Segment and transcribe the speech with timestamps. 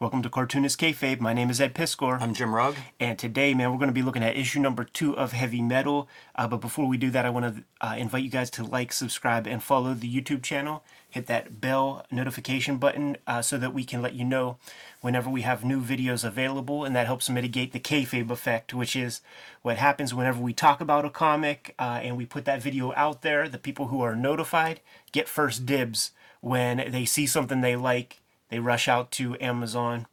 [0.00, 1.20] Welcome to Cartoonist Kayfabe.
[1.20, 2.18] My name is Ed Piskor.
[2.22, 2.74] I'm Jim Rugg.
[2.98, 6.08] And today, man, we're going to be looking at issue number two of Heavy Metal.
[6.34, 8.94] Uh, but before we do that, I want to uh, invite you guys to like,
[8.94, 10.82] subscribe, and follow the YouTube channel.
[11.10, 14.56] Hit that bell notification button uh, so that we can let you know
[15.02, 16.82] whenever we have new videos available.
[16.86, 19.20] And that helps mitigate the kayfabe effect, which is
[19.60, 23.20] what happens whenever we talk about a comic uh, and we put that video out
[23.20, 23.50] there.
[23.50, 24.80] The people who are notified
[25.12, 30.06] get first dibs when they see something they like they rush out to Amazon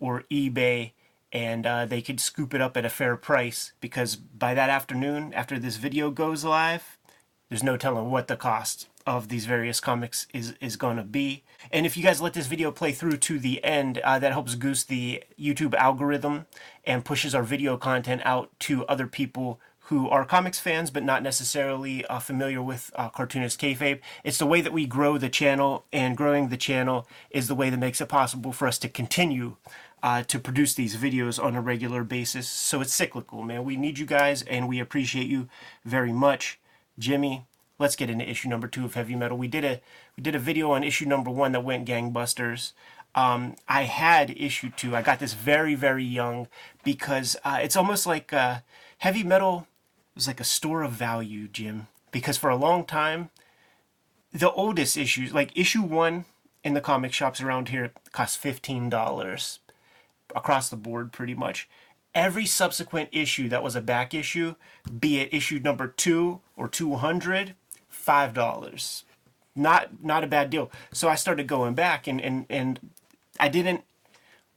[0.00, 0.92] or eBay
[1.32, 5.32] and uh, they could scoop it up at a fair price because by that afternoon,
[5.32, 6.98] after this video goes live,
[7.48, 11.42] there's no telling what the cost of these various comics is is going to be.
[11.70, 14.54] And if you guys let this video play through to the end, uh, that helps
[14.54, 16.46] goose the YouTube algorithm
[16.84, 19.60] and pushes our video content out to other people
[19.92, 24.00] who are comics fans but not necessarily uh, familiar with uh, cartoonist kayfabe.
[24.24, 27.68] It's the way that we grow the channel, and growing the channel is the way
[27.68, 29.56] that makes it possible for us to continue
[30.02, 32.48] uh, to produce these videos on a regular basis.
[32.48, 33.64] So it's cyclical, man.
[33.64, 35.48] We need you guys, and we appreciate you
[35.84, 36.58] very much,
[36.98, 37.44] Jimmy.
[37.78, 39.36] Let's get into issue number two of Heavy Metal.
[39.36, 39.82] We did a
[40.16, 42.72] we did a video on issue number one that went gangbusters.
[43.14, 44.96] Um, I had issue two.
[44.96, 46.48] I got this very very young
[46.82, 48.60] because uh, it's almost like uh,
[48.98, 49.66] heavy metal
[50.14, 53.30] was like a store of value, Jim, because for a long time,
[54.32, 56.24] the oldest issues, like issue one
[56.64, 59.58] in the comic shops around here, cost fifteen dollars
[60.34, 61.68] across the board, pretty much.
[62.14, 64.54] Every subsequent issue that was a back issue,
[65.00, 67.54] be it issue number two or two hundred,
[67.88, 69.04] five dollars.
[69.54, 70.70] Not not a bad deal.
[70.92, 72.90] So I started going back and and and
[73.40, 73.82] I didn't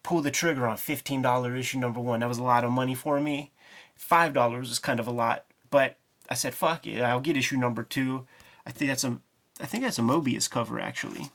[0.03, 2.19] pull the trigger on fifteen dollar issue number one.
[2.19, 3.51] That was a lot of money for me.
[3.95, 5.97] Five dollars is kind of a lot, but
[6.29, 7.01] I said fuck it.
[7.01, 8.25] I'll get issue number two.
[8.65, 9.19] I think that's a
[9.59, 11.31] I think that's a Moebius cover actually.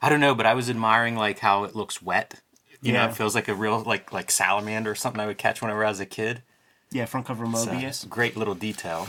[0.00, 2.40] I don't know, but I was admiring like how it looks wet.
[2.82, 3.04] You Yeah.
[3.04, 5.84] know, it feels like a real like like salamander or something I would catch whenever
[5.84, 6.42] I was a kid.
[6.90, 8.08] Yeah, front cover Moebius.
[8.08, 9.08] great little detail.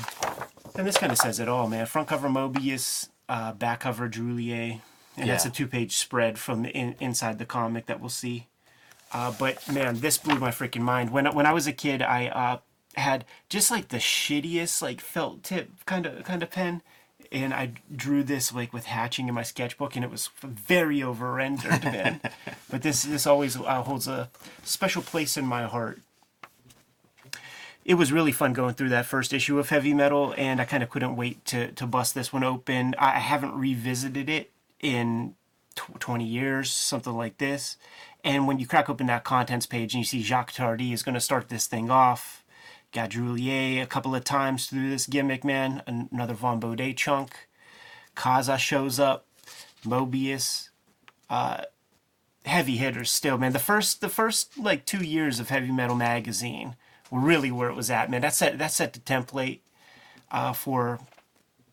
[0.75, 1.85] And this kind of says it all, man.
[1.85, 4.81] Front cover Moebius, uh, back cover Druillet,
[5.15, 8.47] and that's a two-page spread from in, inside the comic that we'll see.
[9.11, 11.11] Uh, but man, this blew my freaking mind.
[11.11, 12.57] When when I was a kid, I uh,
[12.99, 16.81] had just like the shittiest like felt tip kind of kind of pen,
[17.31, 21.33] and I drew this like with hatching in my sketchbook, and it was very over
[21.33, 22.21] rendered,
[22.69, 24.29] but this this always uh, holds a
[24.63, 26.01] special place in my heart
[27.87, 30.83] it was really fun going through that first issue of Heavy Metal, and I kind
[30.83, 32.93] of couldn't wait to to bust this one open.
[32.99, 35.35] I haven't revisited it in
[35.75, 37.77] tw 20 years, something like this.
[38.25, 41.15] And when you crack open that contents page and you see Jacques Tardi is going
[41.15, 42.43] to start this thing off,
[42.97, 45.83] got Druillet a couple of times through this gimmick, man.
[45.85, 47.47] Another Vaughn Bodē chunk.
[48.15, 49.25] Caza shows up.
[49.85, 50.69] Moebius.
[51.29, 51.63] Uh,
[52.45, 53.53] heavy hitters still, man.
[53.53, 56.75] The first, the first like two years of Heavy Metal magazine
[57.11, 58.21] were really where it was at, man.
[58.21, 59.59] That set that set the template
[60.31, 60.99] uh, for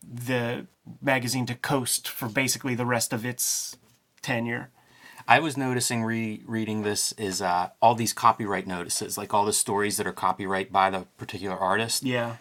[0.03, 0.67] the
[1.01, 3.77] magazine to coast for basically the rest of its
[4.21, 4.69] tenure.
[5.27, 9.97] I was noticing re-reading this is uh, all these copyright notices, like all the stories
[9.97, 12.03] that are copyright by the particular artist.
[12.03, 12.37] Yeah,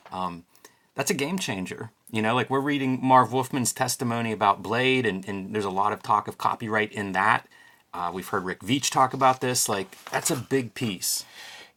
[0.95, 1.91] That's a game changer.
[2.11, 5.93] You know, like we're reading Marv Wolfman's testimony about Blade, and, and there's a lot
[5.93, 7.49] of talk of copyright in that.
[7.93, 9.69] Uh, we've heard Rick Veitch talk about this.
[9.69, 11.25] Like that's a big piece.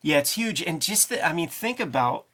[0.01, 0.61] yeah, it's huge.
[0.61, 2.25] And just the, I mean, think about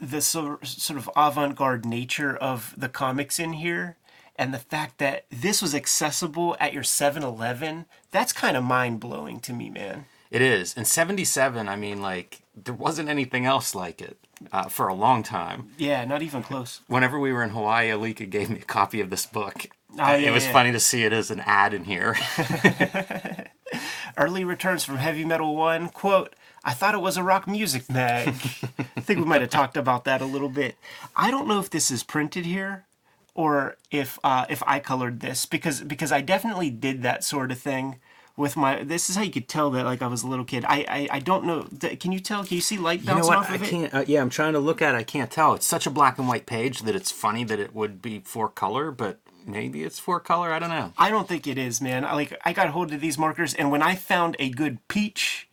[0.00, 3.96] the sort sort of avant-garde nature of the comics in here.
[4.40, 9.52] And the fact that this was accessible at your 7-Eleven, that's kind of mind-blowing to
[9.52, 10.06] me, man.
[10.30, 10.72] It is.
[10.78, 14.16] In 77, I mean, like, there wasn't anything else like it
[14.50, 15.72] uh, for a long time.
[15.76, 16.80] Yeah, not even close.
[16.86, 19.66] Whenever we were in Hawaii, Alika gave me a copy of this book.
[19.98, 20.52] Oh, Uh, yeah, it was yeah.
[20.52, 22.16] funny to see it as an ad in here.
[24.16, 25.90] Early returns from Heavy Metal One.
[25.90, 26.34] Quote,
[26.64, 28.28] I thought it was a rock music mag.
[28.96, 30.76] I think we might have talked about that a little bit.
[31.14, 32.86] I don't know if this is printed here
[33.34, 37.58] or if uh, if I colored this because because I definitely did that sort of
[37.58, 38.00] thing
[38.36, 40.64] with my this is how you could tell that like I was a little kid.
[40.64, 41.66] I I, I don't know.
[41.96, 42.44] Can you tell?
[42.44, 43.38] Can you see light you know what?
[43.38, 43.62] off I it?
[43.62, 43.94] can't.
[43.94, 44.98] Uh, yeah, I'm trying to look at it.
[44.98, 45.54] I can't tell.
[45.54, 48.48] It's such a black and white page that it's funny that it would be for
[48.48, 50.52] color, but maybe it's for color.
[50.52, 50.92] I don't know.
[50.96, 52.04] I don't think it is, man.
[52.04, 55.48] I like I got hold of these markers, and when I found a good peach,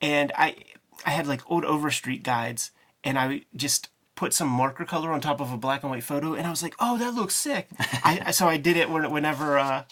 [0.00, 0.56] and I
[1.04, 2.70] I had like old Overstreet guides,
[3.02, 6.34] and I just put some marker color on top of a black and white photo,
[6.34, 7.68] and I was like, oh, that looks sick.
[8.02, 9.84] I so I did it whenever uh,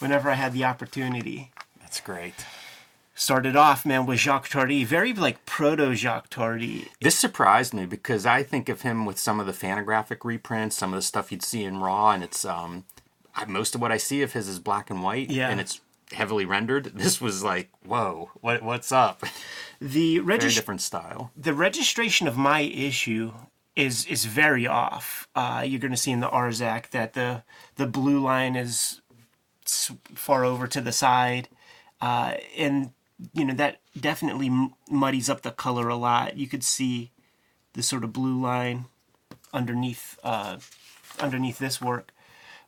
[0.00, 1.52] whenever I had the opportunity.
[1.80, 2.34] That's great.
[3.18, 6.88] Started off, man, with Jacques Tardi, very like proto Jacques Tardi.
[7.00, 10.92] This surprised me because I think of him with some of the Fantagraphic reprints, some
[10.92, 12.84] of the stuff you'd see in Raw, and it's um,
[13.34, 15.48] I, most of what I see of his is black and white, Yeah.
[15.48, 15.80] and it's
[16.12, 16.92] heavily rendered.
[16.94, 19.22] This was like, whoa, what what's up?
[19.80, 21.30] The Very different style.
[21.36, 23.32] the registration of my issue
[23.76, 25.28] is is very off.
[25.36, 27.44] Uh, you're going to see in the RZAC that the
[27.76, 29.00] the blue line is
[30.14, 31.48] far over to the side,
[32.00, 32.92] uh, and
[33.34, 34.50] you know that definitely
[34.90, 36.36] muddies up the color a lot.
[36.36, 37.12] You could see
[37.74, 38.86] the sort of blue line
[39.52, 40.56] underneath uh,
[41.20, 42.12] underneath this work.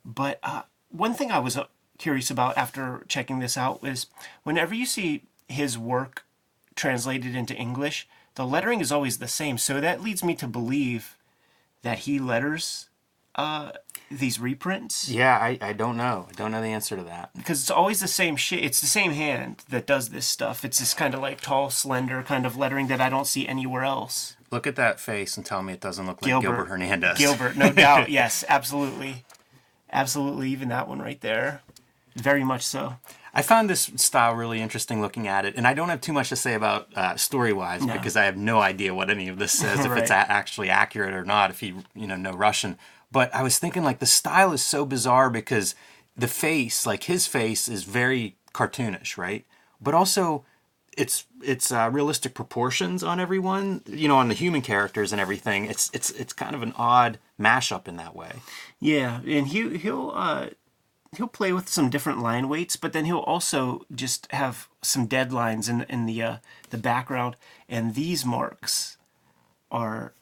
[0.05, 1.65] But uh, one thing I was uh,
[1.97, 4.07] curious about after checking this out was
[4.43, 6.25] whenever you see his work
[6.75, 8.07] translated into English,
[8.39, 9.57] the lettering is always the same.
[9.57, 11.17] So that leads me to believe
[11.81, 12.87] that he letters
[13.35, 13.71] uh,
[14.09, 16.25] these reprints Yeah, I, I don't know.
[16.29, 17.31] I don't know the answer to that.
[17.35, 18.63] because it's always the same shit.
[18.63, 20.63] It's the same hand that does this stuff.
[20.63, 23.83] It's this kind of like tall, slender kind of lettering that I don't see anywhere
[23.83, 24.37] else.
[24.51, 27.17] Look at that face and tell me it doesn't look like Gilbert, Hernandez.
[27.17, 28.09] Gilbert, no doubt.
[28.19, 29.25] Yes, absolutely.
[29.91, 30.49] Absolutely.
[30.49, 31.61] Even that one right there.
[32.15, 32.95] Very much so.
[33.33, 36.29] I found this style really interesting looking at it, and I don't have too much
[36.29, 37.93] to say about uh, story wise No.
[37.93, 41.13] because I have no idea what any of this says, if it's a- actually accurate
[41.13, 42.77] or not, if you you know know Russian.
[43.11, 45.75] But I was thinking like the style is so bizarre because
[46.15, 49.45] the face, like his face, is very cartoonish, right?
[49.81, 50.43] But also
[50.97, 55.65] it's it's uh, realistic proportions on everyone, you know, on the human characters and everything.
[55.65, 58.33] It's it's it's kind of an odd mashup in that way.
[58.79, 60.47] Yeah, and he he'll uh
[61.15, 65.31] he'll play with some different line weights, but then he'll also just have some dead
[65.33, 66.37] lines in in the uh,
[66.69, 67.35] the background,
[67.67, 68.97] and these marks
[69.71, 70.13] are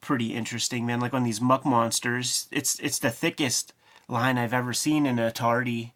[0.00, 1.00] pretty interesting, man.
[1.00, 3.72] Like on these muck monsters, it's it's the thickest
[4.08, 5.92] line I've ever seen in a Tardi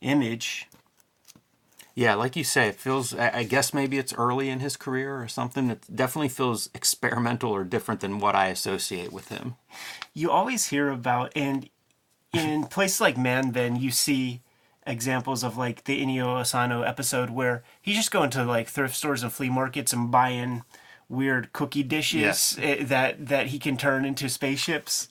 [0.00, 0.68] image.
[1.96, 3.14] Yeah, like you say, it feels.
[3.14, 5.70] I guess maybe it's early in his career or something.
[5.70, 9.54] It definitely feels experimental or different than what I associate with him.
[10.12, 11.68] you always hear about and
[12.36, 14.40] in places like Manben you see
[14.86, 19.22] examples of like the Inio Asano episode where he's just going to like thrift stores
[19.22, 20.62] and flea markets and buying
[21.08, 22.58] weird cookie dishes Yes.
[22.60, 25.08] eh, that that he can turn into spaceships.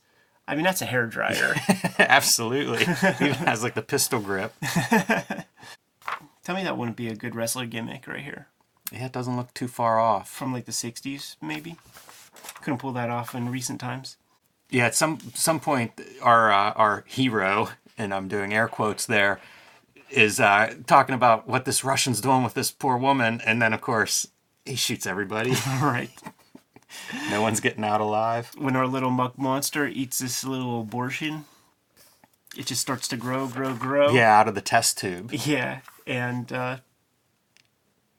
[0.48, 1.56] I mean that's a hair dryer.
[2.00, 4.54] Absolutely, even has like the pistol grip.
[6.44, 8.48] Tell me that wouldn't be a good wrestler gimmick right here
[8.92, 10.30] Yeah, it doesn't look too far off.
[10.30, 11.78] from like the 60s maybe.
[12.62, 14.18] Couldn't pull that off in recent times.
[14.74, 15.92] Yeah, at some some point,
[16.24, 19.40] our uh, our hero, and I'm doing air quotes there,
[20.10, 23.82] is uh, talking about what this Russian's doing with this poor woman, and then of
[23.82, 24.28] course
[24.66, 25.52] he shoots everybody.
[25.68, 26.10] right.
[27.30, 28.50] no one's getting out alive.
[28.58, 31.46] When our little muck monster eats this little abortion,
[32.58, 34.10] it just starts to grow, grow, grow.
[34.10, 35.32] Yeah, out of the test tube.
[35.32, 36.78] Yeah, and uh,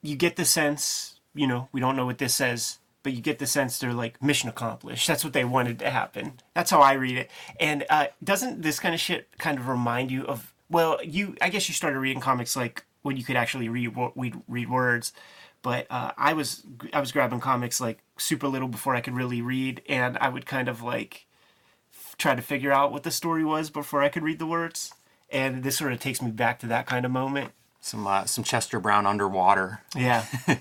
[0.03, 3.39] you get the sense, you know, we don't know what this says, but you get
[3.39, 5.07] the sense they're like mission accomplished.
[5.07, 6.41] That's what they wanted to happen.
[6.55, 7.31] That's how I read it.
[7.61, 10.53] And uh, doesn't this kind of shit kind of remind you of?
[10.69, 14.43] Well, you I guess you started reading comics like when you could actually read read,
[14.49, 15.13] read words.
[15.63, 19.43] But uh, I was I was grabbing comics like super little before I could really
[19.43, 21.27] read, and I would kind of like
[22.17, 24.93] try to figure out what the story was before I could read the words.
[25.31, 27.53] And this sort of takes me back to that kind of moment.
[27.81, 29.83] Some uh, some Chester Brown underwater.
[29.95, 30.25] Yeah.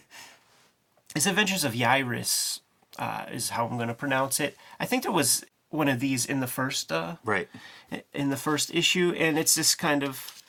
[1.16, 2.60] it's Adventures of Yairis,
[2.98, 4.56] uh, is how I'm going to pronounce it.
[4.80, 7.48] I think there was one of these in the first uh, Right.
[8.14, 10.42] in the first issue, and it's this kind of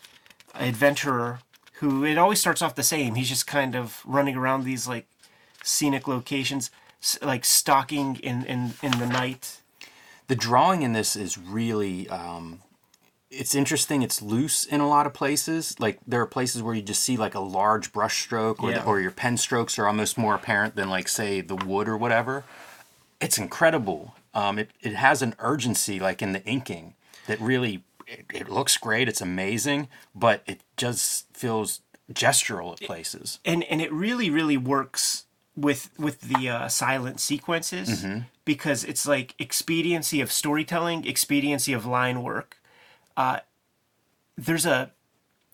[0.54, 1.40] adventurer
[1.80, 3.14] who it always starts off the same.
[3.16, 5.06] He's just kind of running around these like
[5.62, 6.70] scenic locations,
[7.22, 9.60] like stalking in in in the night.
[10.28, 12.60] the drawing in this is really um,
[13.40, 15.74] it's interesting it's loose in a lot of places.
[15.78, 18.84] Like there are places where you just see like a large brush stroke or, Yeah.
[18.84, 22.44] or your pen strokes are almost more apparent than like say the wood or whatever.
[23.20, 24.14] It's incredible.
[24.34, 26.94] Um, it, it has an urgency like in the inking
[27.26, 31.80] that really it, it looks great it's amazing but it just feels
[32.12, 33.38] gestural at places.
[33.44, 35.24] and and it really really works
[35.56, 38.04] with with the uh, silent sequences
[38.44, 42.58] because it's like expediency of storytelling, expediency of line work.
[43.16, 43.40] Uh,
[44.36, 44.90] there's a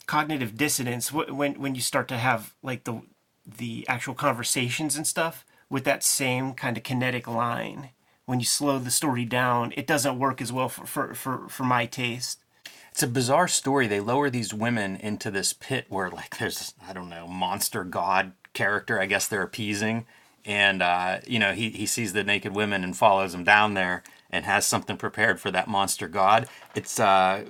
[0.07, 3.03] cognitive dissonance when when you start to have like the
[3.47, 7.91] the actual conversations and stuff with that same kind of kinetic line.
[8.27, 11.65] When you slow the story down, it doesn't work as well for for for, for
[11.65, 12.43] my taste.
[12.91, 13.87] It's a bizarre story.
[13.87, 18.33] They lower these women into this pit where, like, there's I don't know monster god
[18.53, 19.01] character.
[19.01, 20.07] I guess they're appeasing,
[20.45, 24.03] and uh, you know he he sees the naked women and follows them down there
[24.31, 26.49] and has something prepared for that monster god.
[26.75, 27.45] It's uh,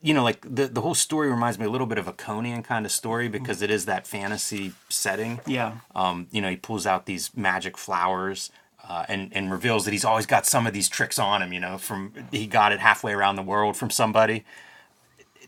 [0.00, 2.62] you know, like the the whole story reminds me a little bit of a Conan
[2.62, 5.40] kind of story because it is that fantasy setting.
[5.46, 5.78] Yeah.
[5.94, 8.50] Um, you know, he pulls out these magic flowers.
[8.88, 11.60] Uh, and, and reveals that he's always got some of these tricks on him, you
[11.60, 14.46] know, from he got it halfway around the world from somebody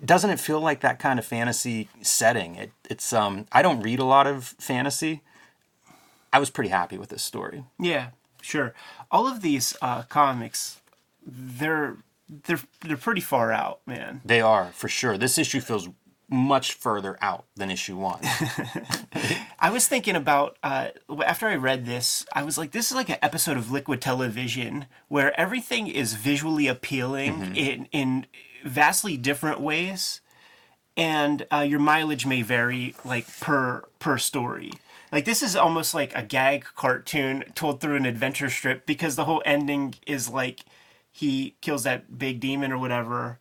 [0.05, 2.57] doesn't it feel like that kind of fantasy setting?
[2.57, 5.23] It, it's um I don't read a lot of fantasy.
[6.33, 7.65] I was pretty happy with this story.
[7.79, 8.11] Yeah,
[8.43, 8.75] sure.
[9.11, 10.81] All of these uh, comics,
[11.27, 11.97] they're
[12.29, 14.21] they're they're pretty far out, man.
[14.25, 15.19] They are for sure.
[15.19, 15.89] This issue feels
[16.31, 18.21] much further out than issue one.
[19.59, 20.89] I was thinking about uh,
[21.27, 24.87] after I read this, I was like, this is like an episode of Liquid Television
[25.09, 28.27] where everything is visually appealing in in
[28.65, 30.21] vastly different ways,
[30.97, 34.73] and uh, your mileage may vary like per per story.
[35.13, 39.25] Like this is almost like a gag cartoon told through an adventure strip because the
[39.25, 40.61] whole ending is like
[41.11, 43.39] he kills that big demon or whatever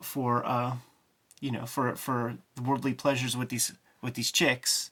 [0.00, 0.76] for uh
[1.40, 4.90] you know for for worldly pleasures with these with these chicks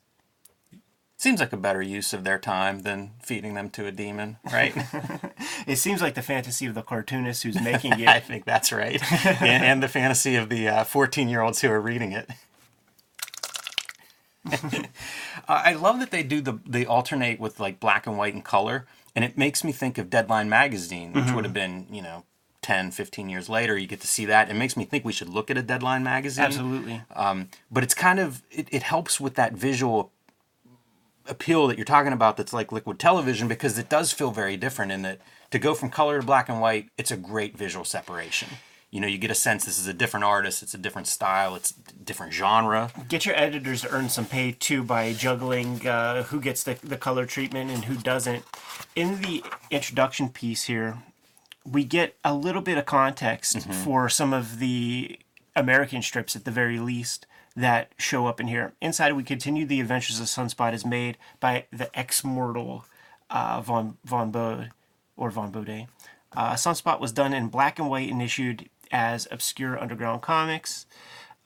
[1.22, 4.74] Seems like a better use of their time than feeding them to a demon, right?
[5.68, 8.08] it seems like the fantasy of the cartoonist who's making it.
[8.08, 9.00] I think that's right.
[9.40, 12.28] and, and the fantasy of the 14 year olds who are reading it.
[15.49, 18.87] I love that they do the they alternate with like black and white and color,
[19.14, 22.25] and it makes me think of Deadline magazine, which would have been you know
[22.62, 23.76] 10, 15 years later.
[23.76, 24.50] You get to see that.
[24.50, 26.44] It makes me think we should look at a Deadline magazine.
[26.44, 30.12] absolutely Um, but it's kind of it, it helps with that visual
[31.26, 32.37] appeal that you're talking about.
[32.37, 35.20] That's like liquid television because it does feel very different in that
[35.50, 36.88] to go from color to black and white.
[36.99, 38.49] It's a great visual separation.
[38.92, 40.62] You know, you get a sense this is a different artist.
[40.62, 41.56] It's a different style.
[41.56, 42.90] It's a different genre.
[43.08, 46.99] get your editors to earn some pay too by juggling uh, who gets the, the
[46.99, 48.44] color treatment and who doesn't
[48.94, 50.99] in the introduction piece here
[51.64, 55.18] we get a little bit of context for some of the
[55.56, 59.80] american strips at the very least that show up in here inside we continue the
[59.80, 62.84] adventures of sunspot is made by the ex-mortal
[63.30, 64.70] uh, von von bode
[65.16, 65.87] or von bode
[66.37, 70.87] uh, sunspot was done in black and white and issued as obscure underground comics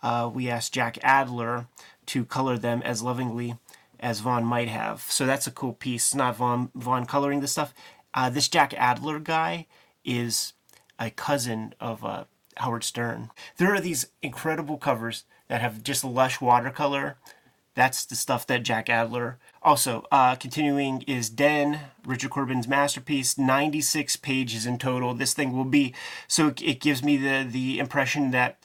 [0.03, 1.67] uh, we asked Jack Adler
[2.07, 3.57] to color them as lovingly
[3.99, 5.00] as Vaughn might have.
[5.03, 6.15] So that's a cool piece.
[6.15, 7.75] Not Vaughn, Vaughn coloring the stuff.
[8.15, 9.67] Uh, this Jack Adler guy
[10.05, 10.53] is
[10.99, 12.25] a cousin of uh,
[12.59, 13.31] Howard Stern.
[13.57, 17.17] There are these incredible covers that have just lush watercolor.
[17.76, 19.38] That's the stuff that Jack Adler.
[19.62, 25.12] Also, uh, continuing is Den, Richard Corbin's masterpiece, 96 pages in total.
[25.12, 25.95] This thing will be
[26.26, 28.59] so it gives me the the impression that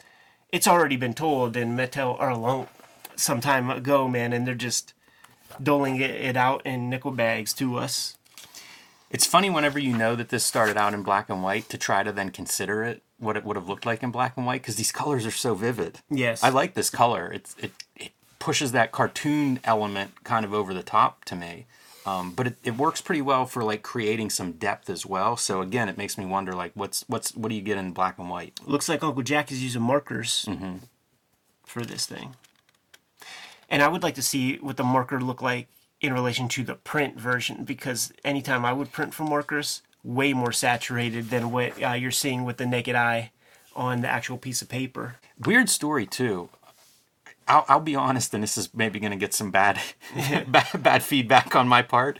[0.50, 2.68] it's already been told and Mattel are alone
[3.14, 4.94] some time ago, man, and they're just
[5.62, 8.16] doling it, it out in nickel bags to us.
[9.10, 12.02] It's funny whenever you know that this started out in black and white to try
[12.02, 14.76] to then consider it what it would have looked like in black and white because
[14.76, 16.00] these colors are so vivid.
[16.08, 16.42] Yes.
[16.42, 17.30] I like this color.
[17.30, 18.12] It's it it
[18.42, 21.64] pushes that cartoon element kind of over the top to me.
[22.04, 25.36] Um, but it, it works pretty well for like creating some depth as well.
[25.36, 28.18] So again, it makes me wonder like what's what's what do you get in black
[28.18, 28.58] and white?
[28.66, 30.44] Looks like Uncle Jack is using markers
[31.64, 32.34] for this thing.
[33.70, 35.68] And I would like to see what the marker look like
[36.00, 40.50] in relation to the print version because anytime I would print from markers, way more
[40.50, 43.30] saturated than what uh, you're seeing with the naked eye
[43.76, 45.14] on the actual piece of paper.
[45.38, 46.48] Weird story too.
[47.48, 49.78] I'll, I'll be honest, and this is maybe going to get some bad,
[50.48, 52.18] bad bad feedback on my part.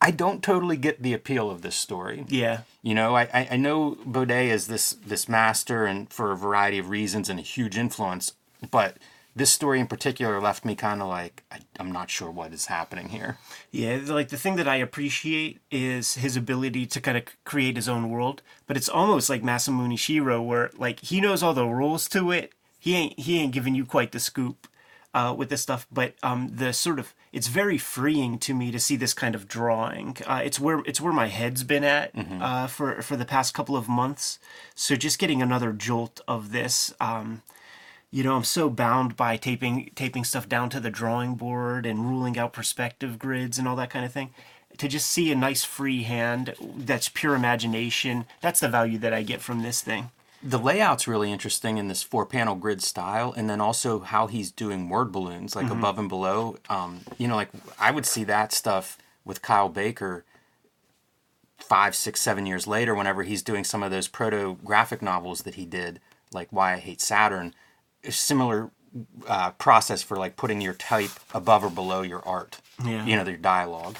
[0.00, 2.26] I don't totally get the appeal of this story.
[2.28, 2.60] Yeah.
[2.82, 6.90] You know, I, I- know Bodē is this this master and for a variety of
[6.90, 8.34] reasons and a huge influence,
[8.70, 8.98] but
[9.34, 12.66] this story in particular left me kind of like I, I'm not sure what is
[12.66, 13.38] happening here.
[13.70, 17.88] Yeah, like the thing that I appreciate is his ability to kind of create his
[17.88, 22.08] own world, but it's almost like Masamune Shirow, where like he knows all the rules
[22.10, 22.52] to it.
[22.86, 24.68] He ain't he ain't giving you quite the scoop
[25.12, 28.78] uh, with this stuff, but um, the sort of it's very freeing to me to
[28.78, 30.16] see this kind of drawing.
[30.24, 33.76] Uh, it's where it's where my head's been at uh, for for the past couple
[33.76, 34.38] of months.
[34.76, 36.94] So just getting another jolt of this.
[37.00, 37.42] Um,
[38.12, 42.08] you know, I'm so bound by taping taping stuff down to the drawing board and
[42.08, 44.30] ruling out perspective grids and all that kind of thing.
[44.78, 49.22] To just see a nice free hand that's pure imagination, that's the value that I
[49.22, 50.10] get from this thing.
[50.46, 54.52] The layout's really interesting in this four panel grid style, and then also how he's
[54.52, 56.56] doing word balloons, like above and below.
[56.68, 57.48] Um, you know, like
[57.80, 60.24] I would see that stuff with Kyle Baker
[61.58, 65.56] five, six, seven years later, whenever he's doing some of those proto graphic novels that
[65.56, 66.00] he did,
[66.32, 67.54] like Why I Hate Saturn.
[68.04, 68.70] A similar
[69.26, 72.60] uh, process for like putting your type above or below your art.
[72.84, 73.04] Yeah.
[73.04, 73.96] You know, your dialogue.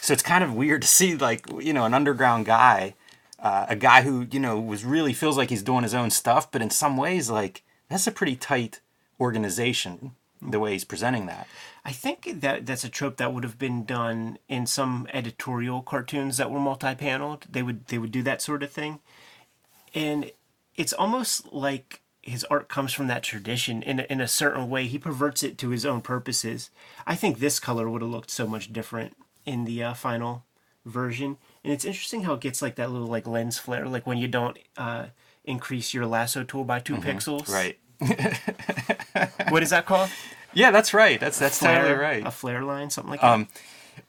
[0.00, 2.94] So it's kind of weird to see like you know an underground guy
[3.40, 6.50] uh, a guy who you know was really feels like he's doing his own stuff,
[6.50, 8.80] but in some ways, like that's a pretty tight
[9.20, 10.12] organization.
[10.42, 11.46] The way he's presenting that.
[11.84, 16.38] I think that that's a trope that would have been done in some editorial cartoons
[16.38, 17.44] that were multi-paneled.
[17.50, 19.00] They would they would do that sort of thing,
[19.94, 20.32] and
[20.76, 24.86] it's almost like his art comes from that tradition in a, in a certain way.
[24.86, 26.70] He perverts it to his own purposes.
[27.06, 30.44] I think this color would have looked so much different in the uh, final
[30.84, 31.36] version.
[31.62, 34.28] And it's interesting how it gets like that little like lens flare, like when you
[34.28, 35.06] don't uh,
[35.44, 37.48] increase your lasso tool by 2 pixels.
[37.48, 37.78] Right.
[39.50, 40.10] What is that called?
[40.54, 41.18] Yeah, that's right.
[41.20, 42.26] That's that's totally Flare- right.
[42.26, 43.30] A flare line, something like that.
[43.30, 43.48] Um,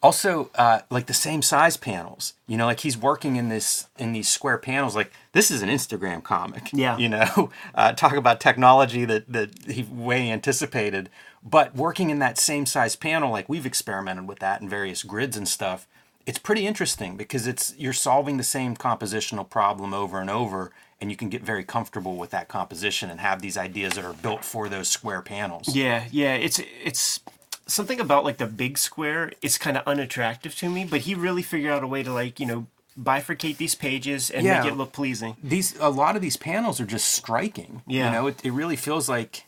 [0.01, 2.33] also, uh, like the same size panels.
[2.47, 4.95] You know, like he's working in this in these square panels.
[4.95, 6.69] Like this is an Instagram comic.
[6.73, 6.97] Yeah.
[6.97, 11.09] You know, uh, talk about technology that that he way anticipated.
[11.43, 15.35] But working in that same size panel, like we've experimented with that in various grids
[15.35, 15.87] and stuff.
[16.25, 21.09] It's pretty interesting because it's you're solving the same compositional problem over and over, and
[21.09, 24.43] you can get very comfortable with that composition and have these ideas that are built
[24.45, 25.75] for those square panels.
[25.75, 27.19] Yeah, yeah, it's it's
[27.67, 29.31] something about like the big square.
[29.41, 32.39] It's kind of unattractive to me, but he really figured out a way to like
[32.39, 32.67] you know
[32.99, 34.61] bifurcate these pages and Yeah.
[34.61, 35.37] make it look pleasing.
[35.41, 37.81] these a lot of these panels are just striking.
[37.87, 38.07] Yeah.
[38.07, 39.45] you know, it, it really feels like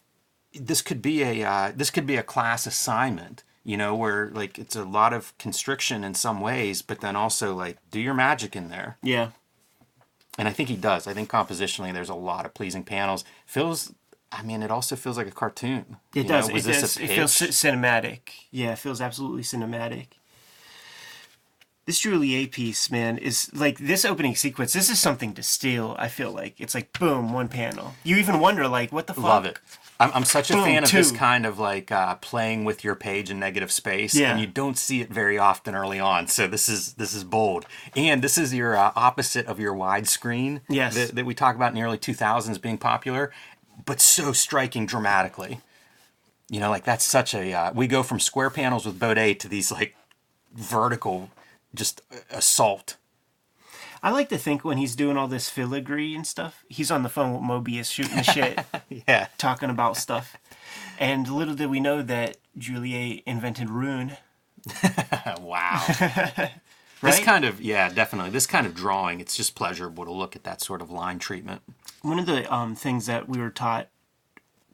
[0.54, 3.44] this could be a uh, this could be a class assignment.
[3.66, 7.54] You know, where like it's a lot of constriction in some ways, but then also
[7.56, 8.98] like do your magic in there.
[9.02, 9.30] Yeah,
[10.38, 11.08] And I think he does.
[11.08, 13.24] I think compositionally, there's a lot of pleasing panels.
[13.46, 13.94] Feels,
[14.34, 15.96] I mean, it also feels like a cartoon.
[16.14, 16.48] it You does.
[16.50, 16.98] know, was it this does.
[16.98, 18.20] It feels cinematic.
[18.52, 20.08] Yeah, it feels absolutely cinematic.
[21.86, 24.72] This Druillet piece, man, is like this opening sequence.
[24.72, 25.96] This is something to steal.
[26.00, 27.94] I feel like it's like boom, one panel.
[28.06, 29.24] You even wonder like, what the fuck?
[29.24, 29.60] Love it.
[30.00, 32.96] I'm, I'm such a Boom, fan of this kind of like uh, playing with your
[32.96, 34.32] page in negative space, Yeah.
[34.32, 36.28] and you don't see it very often early on.
[36.28, 40.62] So this is this is bold, and this is your uh, opposite of your widescreen
[40.68, 40.96] Yes.
[40.96, 43.32] that, that we talk about in the early 2000s being popular,
[43.86, 45.60] but so striking dramatically.
[46.50, 49.48] You know, like that's such a uh, we go from square panels with Bodē to
[49.48, 49.96] these like
[50.54, 51.30] vertical,
[51.74, 52.98] just uh, assault.
[54.04, 57.10] I like to think when he's doing all this filigree and stuff, he's on the
[57.10, 58.60] phone with Moebius shooting shit.
[59.08, 60.38] Yeah, talking about stuff.
[61.00, 64.18] And little did we know that Druillet invented rune.
[65.42, 65.84] wow.
[67.02, 67.12] Right?
[67.12, 68.32] This kind of yeah, definitely.
[68.32, 71.62] This kind of drawing, it's just pleasurable to look at that sort of line treatment.
[72.02, 73.90] One of the um, things that we were taught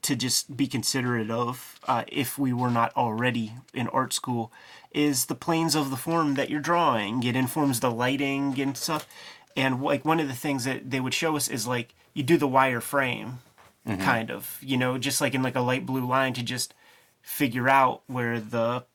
[0.03, 4.51] to just be considerate of, uh, if we were not already in art school,
[4.91, 7.23] is the planes of the form that you're drawing.
[7.23, 9.07] It informs the lighting and stuff.
[9.55, 12.37] And like one of the things that they would show us is like you do
[12.37, 13.39] the wire frame,
[13.99, 16.73] kind of, you know, just like in like a light blue line to just
[17.21, 18.85] figure out where the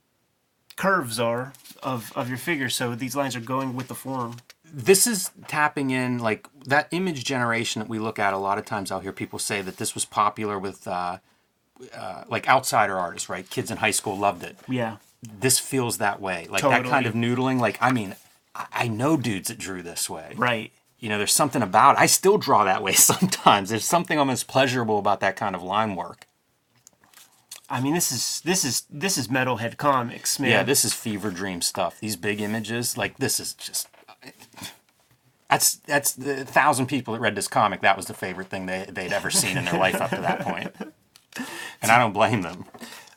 [0.76, 1.52] curves are
[1.82, 2.68] of, of your figure.
[2.68, 4.36] So these lines are going with the form.
[4.64, 8.32] This is tapping in like that image generation that we look at.
[8.32, 11.18] A lot of times, I'll hear people say that this was popular with uh,
[11.94, 13.48] uh, like outsider artists, right?
[13.48, 14.56] Kids in high school loved it.
[14.68, 14.96] Yeah.
[15.40, 17.60] This feels that way, like that kind of noodling.
[17.60, 18.16] Like I mean,
[18.54, 20.32] I, I know dudes that drew this way.
[20.36, 20.72] Right.
[20.98, 21.98] You know, there's something about.
[21.98, 23.70] I still draw that way sometimes.
[23.70, 26.26] There's something almost pleasurable about that kind of line work.
[27.68, 30.50] I mean, this is this is this is metalhead comics, man.
[30.50, 31.98] Yeah, this is fever dream stuff.
[31.98, 33.88] These big images, like this is just.
[34.08, 34.30] Uh,
[35.50, 37.80] that's that's the thousand people that read this comic.
[37.80, 40.40] That was the favorite thing they they'd ever seen in their life up to that
[40.40, 40.74] point,
[41.82, 42.64] and I don't blame them.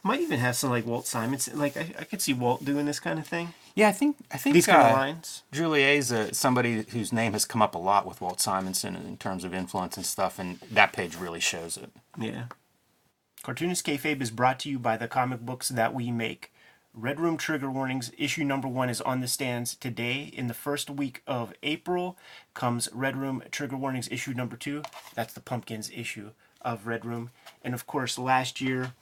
[0.03, 1.59] Might even have some like Walt Simonson.
[1.59, 3.53] Like I, I could see Walt doing this kind of thing.
[3.75, 5.43] Yeah, I think I think These kind of uh, lines.
[5.51, 9.43] Druillet's uh, somebody whose name has come up a lot with Walt Simonson in terms
[9.43, 11.91] of influence and stuff, and that page really shows it.
[12.17, 12.45] Yeah.
[13.43, 16.51] Cartoonist Kayfabe is brought to you by the comic books that we make.
[16.93, 20.31] Red Room Trigger Warnings issue number one is on the stands today.
[20.33, 22.17] In the first week of April
[22.55, 24.81] comes Red Room Trigger Warnings issue number two.
[25.13, 26.31] That's the Pumpkins issue
[26.61, 27.29] of Red Room.
[27.63, 28.93] And of course, last year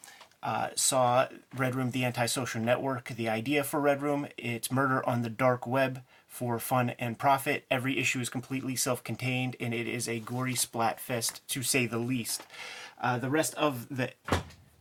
[0.46, 1.28] uh, saw
[1.58, 3.10] Red Room the Antisocial Network.
[3.10, 7.66] The idea for Red Room it's murder on the dark web for fun and profit.
[7.72, 11.88] Every issue is completely self contained and it is a gory splat fest to say
[11.88, 12.44] the least.
[13.02, 14.12] Uh, the rest of the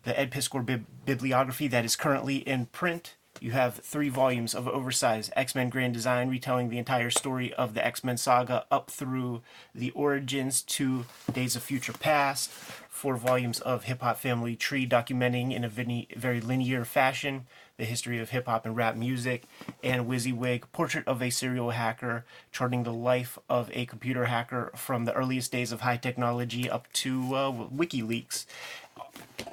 [0.03, 3.15] the Ed Piskor bib- bibliography that is currently in print.
[3.45, 7.75] You have three volumes of oversized X Men Grand Design retelling the entire story of
[7.75, 9.43] the X Men saga up through
[9.75, 12.51] the origins to Days of Future Past.
[12.51, 17.45] Four volumes of Hip Hop Family Tree documenting in a very linear fashion
[17.77, 19.43] the history of hip hop and rap music.
[19.83, 25.05] And Wizzywig, Portrait of a Serial Hacker, charting the life of a computer hacker from
[25.05, 28.47] the earliest days of high technology up to uh, WikiLeaks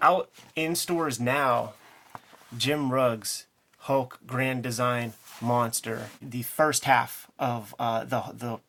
[0.01, 1.73] out in stores now.
[2.58, 3.47] Jim Rugg's,
[3.82, 8.60] Hulk Grand Design Monster, the first half of uh, the the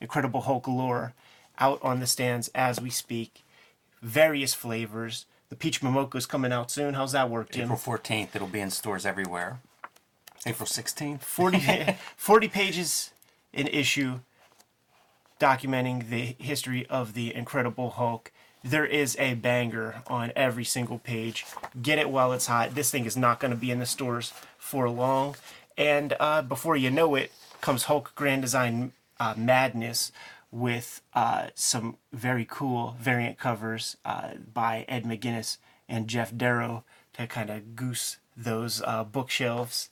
[0.00, 1.14] Incredible Hulk lore,
[1.58, 3.44] out on the stands as we speak.
[4.02, 5.26] Various flavors.
[5.48, 6.94] The peach momoko is coming out soon.
[6.94, 7.64] How's that work, Jim?
[7.64, 9.60] April fourteenth, it'll be in stores everywhere.
[10.44, 11.22] April sixteenth.
[11.24, 13.10] 40, 40 pages
[13.54, 14.20] an issue
[15.38, 18.32] documenting the history of the Incredible Hulk.
[18.66, 21.46] There is a banger on every single page.
[21.80, 22.74] Get it while it's hot.
[22.74, 25.36] This thing is not going to be in the stores for long.
[25.78, 30.10] And uh, before you know it, comes Hulk Grand Design uh, Madness
[30.50, 37.28] with uh, some very cool variant covers uh, by Ed McGuinness and Geof Darrow to
[37.28, 39.90] kind of goose those uh, bookshelves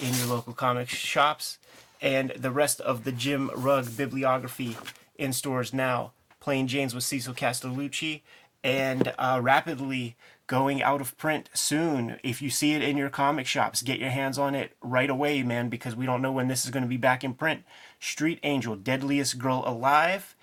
[0.00, 1.58] in your local comic shops.
[2.00, 4.76] And the rest of the Jim Rugg bibliography
[5.16, 6.12] in stores now.
[6.42, 8.22] Plain Janes with Cecil Castellucci
[8.64, 10.16] and uh, rapidly
[10.48, 12.18] going out of print soon.
[12.24, 15.44] If you see it in your comic shops, get your hands on it right away,
[15.44, 17.62] man, because we don't know when this is going to be back in print.
[18.00, 20.34] Street Angel, Deadliest Girl Alive.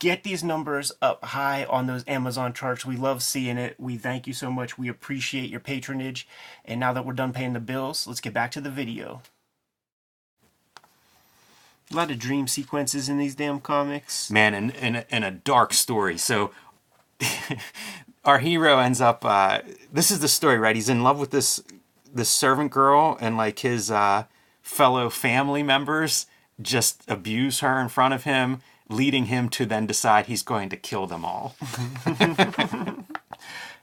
[0.00, 2.84] Get these numbers up high on those Amazon charts.
[2.84, 3.76] We love seeing it.
[3.78, 4.76] We thank you so much.
[4.76, 6.26] We appreciate your patronage.
[6.64, 9.22] And now that we're done paying the bills, let's get back to the video.
[11.92, 14.30] A lot of dream sequences in these damn comics.
[14.30, 16.16] Man, and, and, a- and a dark story.
[16.18, 16.50] So
[18.24, 19.24] our hero ends up.
[19.24, 19.60] Uh,
[19.92, 20.74] this is the story, right?
[20.76, 21.62] He's in love with this
[22.12, 24.24] this servant girl, and like his uh,
[24.62, 26.26] fellow family members
[26.62, 30.76] just abuse her in front of him, leading him to then decide he's going to
[30.76, 31.56] kill them all.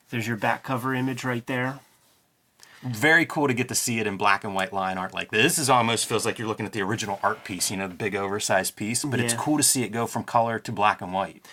[0.10, 1.80] There's your back cover image right there.
[2.84, 5.44] Very cool to get to see it in black and white line art like this.
[5.44, 7.94] This is almost feels like you're looking at the original art piece, you know, the
[7.94, 9.06] big oversized piece.
[9.06, 11.48] But it's cool to see it go from color to black and white.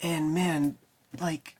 [0.00, 0.76] And man,
[1.20, 1.56] like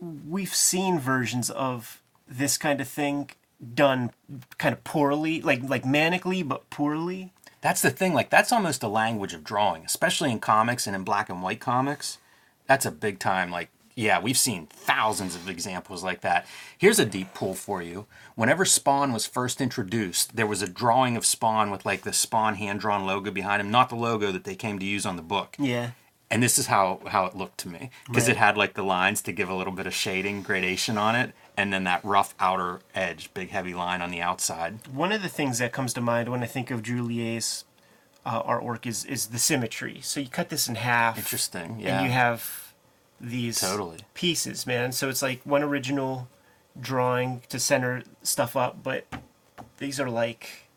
[0.00, 3.30] we've seen versions of this kind of thing
[3.74, 4.12] done
[4.58, 7.32] kind of poorly, like like manically but poorly.
[7.60, 8.14] That's the thing.
[8.14, 11.60] Like that's almost a language of drawing, especially in comics and in black and white
[11.60, 12.18] comics.
[12.66, 13.50] That's a big time.
[13.50, 16.46] Like yeah, we've seen thousands of examples like that.
[16.76, 18.06] Here's a deep pull for you.
[18.34, 22.56] Whenever Spawn was first introduced, there was a drawing of Spawn with like the Spawn
[22.56, 25.22] hand drawn logo behind him, not the logo that they came to use on the
[25.22, 25.54] book.
[25.58, 25.90] Yeah.
[26.30, 28.36] And this is how how it looked to me because Right.
[28.36, 31.32] it had like the lines to give a little bit of shading, gradation on it,
[31.56, 34.88] and then that rough outer edge, big heavy line on the outside.
[34.88, 37.64] One of the things that comes to mind when I think of Druillet's
[38.26, 40.00] uh, artwork is is the symmetry.
[40.00, 41.18] So you cut this in half.
[41.18, 41.78] Interesting.
[41.78, 41.98] Yeah.
[41.98, 42.63] And you have
[43.20, 43.98] these Totally.
[44.14, 44.92] pieces, man.
[44.92, 46.28] So it's like one original
[46.80, 49.06] drawing to center stuff up, but
[49.78, 50.68] these are like,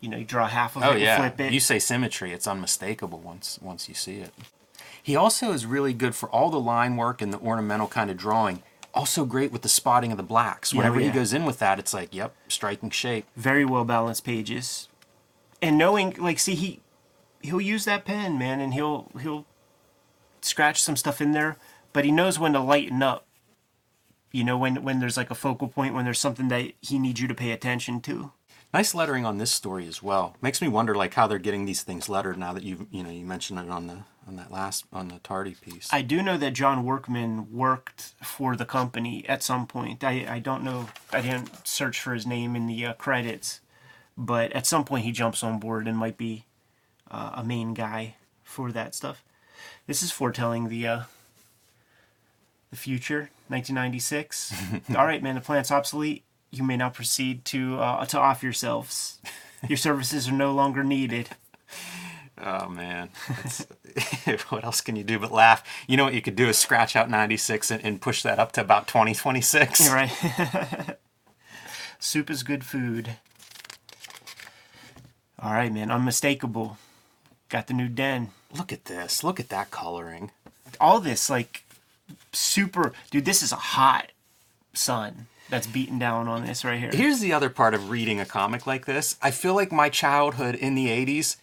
[0.00, 1.52] you know, you draw half of Oh it, yeah, flip it.
[1.52, 4.32] you say symmetry; it's unmistakable once once you see it.
[5.02, 8.16] He also is really good for all the line work and the ornamental kind of
[8.16, 8.62] drawing.
[8.94, 10.72] Also great with the spotting of the blacks.
[10.72, 11.06] Yeah, Whenever yeah.
[11.06, 13.26] he goes in with that, it's like, yep, striking shape.
[13.36, 14.88] very well balanced pages,
[15.62, 16.80] and knowing like, see, he
[17.40, 19.46] he'll use that pen, man, and he'll he'll
[20.44, 21.56] scratch some stuff in there,
[21.92, 23.26] but he knows when to lighten up.
[24.30, 27.20] You know, when when there's like a focal point, when there's something that he needs
[27.20, 28.32] you to pay attention to.
[28.74, 30.36] Nice lettering on this story as well.
[30.42, 33.10] Makes me wonder like how they're getting these things lettered now that you you know
[33.10, 33.98] you mentioned it on the
[34.28, 35.88] on that last on the Tardi piece.
[35.90, 40.04] I do know that John Workman worked for the company at some point.
[40.04, 40.90] I, I don't know.
[41.10, 43.60] I didn't search for his name in the uh, credits,
[44.16, 46.44] but at some point he jumps on board and might be
[47.10, 49.24] uh, a main guy for that stuff.
[49.88, 51.02] This is foretelling the uh,
[52.70, 54.52] the future, 1996.
[54.94, 55.34] All right, man.
[55.34, 56.24] The plant's obsolete.
[56.50, 59.18] You may now proceed to uh, to off yourselves.
[59.66, 61.30] Your services are no longer needed.
[62.36, 63.08] oh man,
[64.50, 65.64] what else can you do but laugh?
[65.86, 68.38] You know what you could do is scratch out ninety six and, and push that
[68.38, 69.88] up to about twenty twenty six.
[69.90, 70.12] Right.
[71.98, 73.16] Soup is good food.
[75.38, 75.90] All right, man.
[75.90, 76.76] Unmistakable.
[77.48, 78.32] Got the new den.
[78.56, 79.22] Look at this.
[79.22, 80.30] Look at that coloring.
[80.80, 81.64] All this, like,
[82.32, 82.92] super.
[83.10, 84.12] Dude, this is a hot
[84.72, 86.90] sun that's beating down on this right here.
[86.92, 89.16] Here's the other part of reading a comic like this.
[89.22, 91.36] I feel like my childhood in the 80s,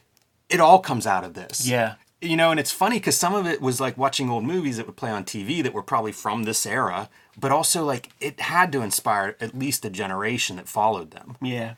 [0.49, 1.67] it all comes out of this.
[1.67, 1.95] Yeah.
[2.21, 4.87] You know, and it's funny because some of it was like watching old movies that
[4.87, 8.71] would play on TV that were probably from this era, but also like it had
[8.71, 11.37] to inspire at least a generation that followed them.
[11.41, 11.73] Yeah.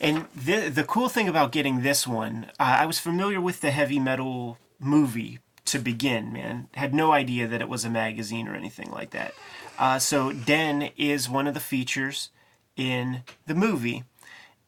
[0.00, 3.70] And the the cool thing about getting this one, uh, I was familiar with the
[3.70, 6.68] heavy metal movie to begin, man.
[6.74, 9.34] Had no idea that it was a magazine or anything like that.
[9.78, 12.30] Uh, so Den is one of the features
[12.76, 14.04] in the movie,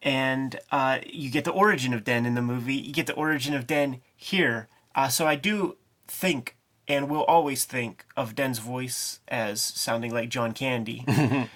[0.01, 2.75] and uh, you get the origin of Den in the movie.
[2.75, 4.67] You get the origin of Den here.
[4.95, 6.55] Uh, so I do think
[6.87, 11.05] and will always think of Den's voice as sounding like John Candy,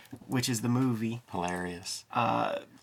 [0.27, 1.23] which is the movie.
[1.31, 2.05] Hilarious.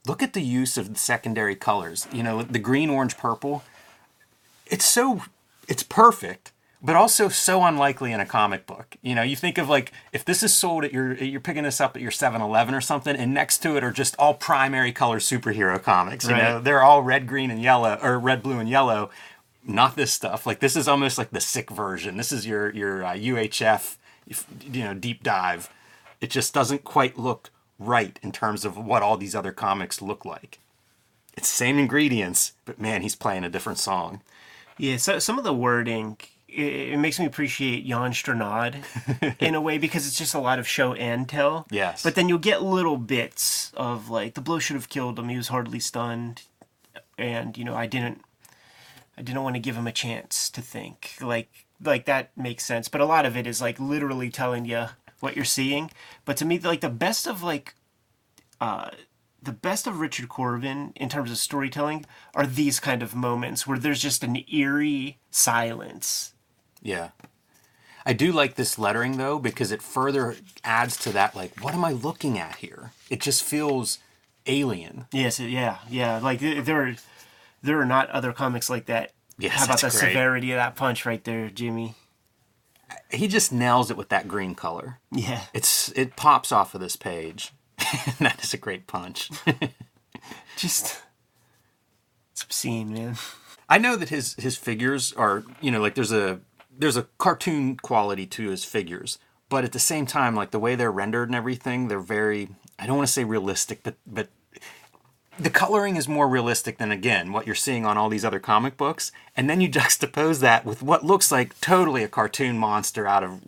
[0.07, 2.09] Look at the use of the secondary colors.
[2.13, 3.63] You know, the green, orange, purple.
[4.67, 5.23] It's so,
[5.69, 8.97] it's perfect, but also so unlikely in a comic book.
[9.03, 11.81] You know, you think of like if this is sold at your, you're picking this
[11.81, 15.19] up at your 7-Eleven or something, and next to it are just all primary color
[15.19, 16.27] superhero comics.
[16.27, 19.11] You know, they're all red, green, and yellow, or red, blue, and yellow.
[19.67, 20.47] Not this stuff.
[20.47, 22.17] Like this is almost like the sick version.
[22.17, 23.97] This is your your uh, UHF
[24.63, 25.71] you know deep dive.
[26.21, 30.25] It just doesn't quite look right in terms of what all these other comics look
[30.25, 30.59] like.
[31.37, 34.21] It's same ingredients, but man, he's playing a different song.
[34.79, 36.17] Yeah, so some of the wording
[36.53, 40.59] it, it makes me appreciate Jan Strnad in a way because it's just a lot
[40.59, 41.67] of show and tell.
[41.71, 42.03] Yes.
[42.03, 45.29] But then you'll get little bits of like the blow should have killed him.
[45.29, 46.43] He was hardly stunned,
[47.17, 48.23] and you know I didn't,
[49.17, 51.15] I didn't want to give him a chance to think.
[51.21, 51.49] Like
[51.83, 52.89] like that makes sense.
[52.89, 54.87] But a lot of it is like literally telling you
[55.21, 55.91] what you're seeing.
[56.31, 57.75] But to me, like the best of like
[58.61, 58.91] uh,
[59.43, 63.81] the best of Richard Corbin in terms of storytelling are these kind of moments where
[63.81, 66.35] there's just an eerie silence.
[66.81, 67.09] Yeah.
[68.07, 71.85] I do like this lettering though because it further adds to that like what am
[71.85, 72.93] I looking at here?
[73.11, 73.99] It just feels
[74.47, 75.07] alien.
[75.11, 76.21] Yes, yeah, yeah.
[76.21, 76.95] Like there are
[77.61, 79.11] there are not other comics like that.
[79.37, 79.99] Yes, How about the great.
[79.99, 81.97] severity of that punch right there, Jimmy?
[83.11, 84.99] He just nails it with that green color.
[85.11, 85.43] Yeah.
[85.53, 87.53] It's it pops off of this page.
[88.21, 89.31] that is a great punch.
[90.57, 91.03] Just
[92.33, 93.17] it's obscene, man.
[93.69, 96.41] I know that his his figures are, you know, like there's a
[96.77, 100.75] there's a cartoon quality to his figures, but at the same time like the way
[100.75, 102.49] they're rendered and everything, they're very
[102.79, 104.29] I don't want to say realistic, but but
[105.43, 108.77] the coloring is more realistic than again what you're seeing on all these other comic
[108.77, 113.25] books and then you juxtapose that with what looks like totally a cartoon monster out
[113.25, 113.41] of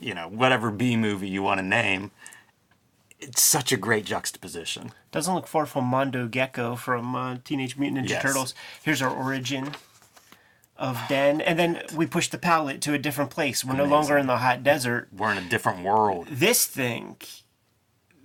[0.00, 2.10] you know whatever b movie you want to name
[3.18, 8.06] it's such a great juxtaposition Doesn't look far from Mondo Gecko from uh, Teenage Mutant
[8.06, 8.22] Ninja Yes.
[8.22, 8.54] Turtles.
[8.82, 9.72] Here's our origin
[10.78, 13.62] of Den, and then we push the palette to a different place.
[13.62, 15.08] We're no longer in the hot desert.
[15.14, 17.16] we're in a different world this thing,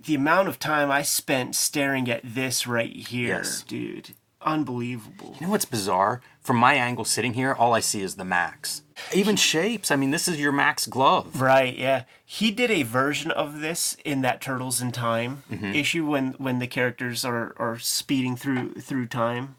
[0.06, 3.62] the amount of time I spent staring at this right here, Yes.
[3.62, 5.36] dude, unbelievable.
[5.38, 6.22] You know what's bizarre?
[6.40, 8.82] From my angle sitting here, all I see is the Max.
[9.12, 9.90] Even shapes.
[9.90, 11.40] I mean, this is your Max glove.
[11.40, 12.04] Right, yeah.
[12.24, 15.74] He did a version of this in that Turtles in Time mm-hmm.
[15.74, 19.56] issue when when the characters are are speeding through through time.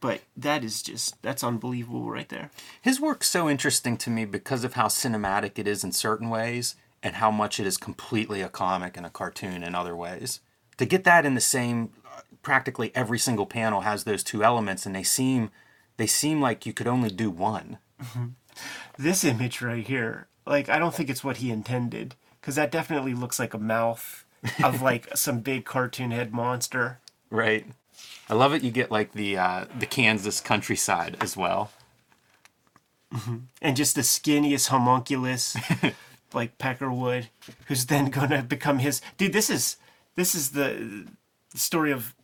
[0.00, 2.50] But that is just that's unbelievable right there.
[2.82, 6.76] His work's so interesting to me because of how cinematic it is in certain ways
[7.04, 10.40] and how much it is completely a comic and a cartoon in other ways.
[10.78, 11.90] To get that in the same
[12.42, 15.50] practically every single panel has those two elements and they seem
[15.96, 17.78] they seem like you could only do one.
[18.98, 23.14] This image right here, like I don't think it's what he intended cuz that definitely
[23.14, 24.24] looks like a mouth
[24.62, 26.98] of like some big cartoon head monster.
[27.30, 27.66] Right.
[28.28, 31.70] I love it you get like the uh, the Kansas countryside as well.
[33.62, 35.56] and just the skinniest homunculus
[36.34, 37.28] like Peckerwood,
[37.66, 39.32] who's then gonna become his dude.
[39.32, 39.76] This is
[40.16, 41.06] this is the
[41.54, 42.14] story of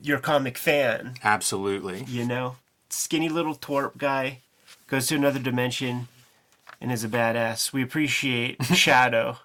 [0.00, 1.14] your comic fan.
[1.22, 2.04] Absolutely.
[2.04, 2.56] You know,
[2.90, 4.40] skinny little twerp guy
[4.86, 6.08] goes to another dimension
[6.80, 7.72] and is a badass.
[7.72, 9.38] We appreciate Shadow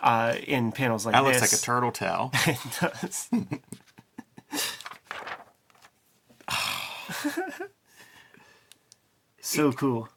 [0.00, 1.22] uh, in panels like this.
[1.22, 2.32] That looks like a turtle tail.
[2.46, 3.28] It does.
[9.40, 10.08] so cool.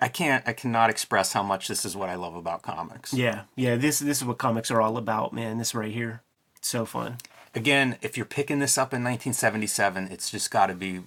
[0.00, 3.14] I can't I cannot express how much this is what I love about comics.
[3.14, 3.76] Yeah, yeah.
[3.76, 5.58] This this is what comics are all about, man.
[5.58, 6.22] This right here,
[6.60, 7.16] so fun.
[7.54, 11.00] Again, if you're picking this up in 1977, it's just got to be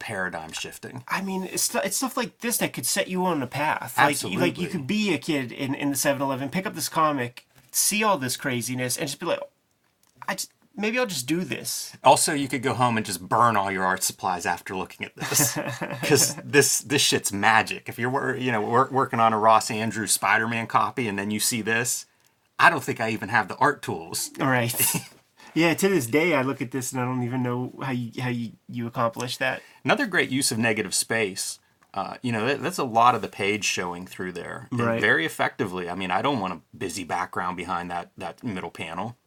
[0.00, 1.04] paradigm shifting.
[1.06, 3.96] I mean, it's, it's stuff like this that could set you on a path.
[3.96, 7.46] Like, like you could be a kid in, in the 7-Eleven, pick up this comic,
[7.70, 9.38] see all this craziness, and just be like,
[10.26, 11.96] I just, maybe I'll just do this.
[12.04, 15.14] Also, you could go home and just burn all your art supplies after looking at
[15.16, 15.56] this,
[16.00, 17.88] because this this shit's magic.
[17.88, 21.62] If you're you know working on a Ross Andru Spider-Man copy and then you see
[21.62, 22.06] this,
[22.58, 24.30] I don't think I even have the art tools.
[24.40, 24.74] All right.
[25.54, 28.22] yeah, to this day, I look at this and I don't even know how you
[28.22, 29.62] how you, you accomplish that.
[29.84, 31.58] Another great use of negative space.
[31.94, 34.98] Uh, you know, that, that's a lot of the page showing through there, and Right.
[35.00, 35.90] very effectively.
[35.90, 39.18] I mean, I don't want a busy background behind that that middle panel.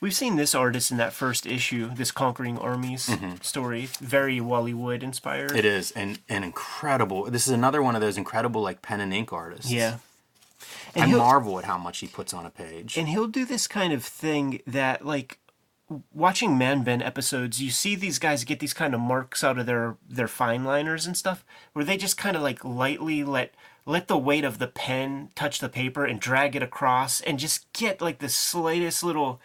[0.00, 5.02] We've seen this artist in that first issue, this Conquering Armies story, very Wally Wood
[5.02, 5.50] inspired.
[5.50, 5.58] Mm-hmm.
[5.58, 7.24] It is, and and incredible.
[7.30, 9.70] This is another one of those incredible like pen and ink artists.
[9.70, 9.98] Yeah.
[10.96, 12.96] I And he'll, marvel at how much he puts on a page.
[12.96, 15.38] and he'll do this kind of thing that like
[16.12, 19.96] watching Manben episodes, you see these guys get these kind of marks out of their
[20.08, 23.54] their fine liners and stuff, where they just kind of like lightly let
[23.86, 27.70] let the weight of the pen touch the paper and drag it across, and just
[27.72, 29.40] get like the slightest little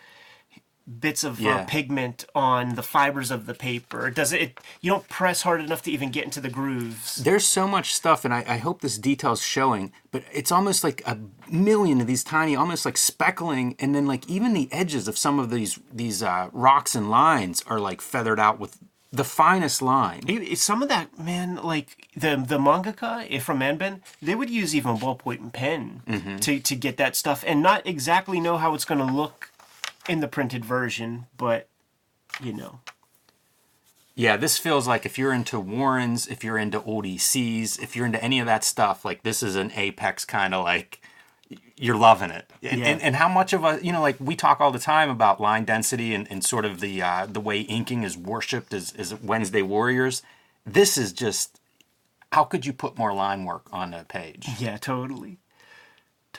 [0.99, 4.09] bits of uh, pigment on the fibers of the paper.
[4.09, 4.59] Does it, it?
[4.81, 7.17] You don't press hard enough to even get into the grooves.
[7.17, 11.01] There's so much stuff, and I, I hope this detail's showing, but it's almost like
[11.05, 11.17] a
[11.51, 15.39] million of these tiny, almost like speckling, and then like even the edges of some
[15.39, 18.77] of these these uh, rocks and lines are like feathered out with
[19.11, 20.21] the finest line.
[20.27, 24.75] It- some of that man, like the the mangaka if from Manben, they would use
[24.75, 26.37] even ballpoint and pen Mm-hmm.
[26.37, 29.48] to to get that stuff, and not exactly know how it's going to look
[30.09, 31.67] in the printed version, but
[32.41, 32.79] you know,
[34.15, 38.05] Yeah, this feels like if you're into Warrens, if you're into old ECs, if you're
[38.05, 41.01] into any of that stuff, like this is an apex kind of like
[41.77, 42.49] you're loving it.
[42.61, 42.87] And, Yeah.
[42.87, 45.39] and, and how much of a you know like we talk all the time about
[45.39, 49.13] line density and, and sort of the uh, the way inking is worshipped as, as
[49.15, 50.21] Wednesday Warriors.
[50.65, 51.59] This is just
[52.33, 54.47] how could you put more line work on a page?
[54.59, 55.39] yeah, totally,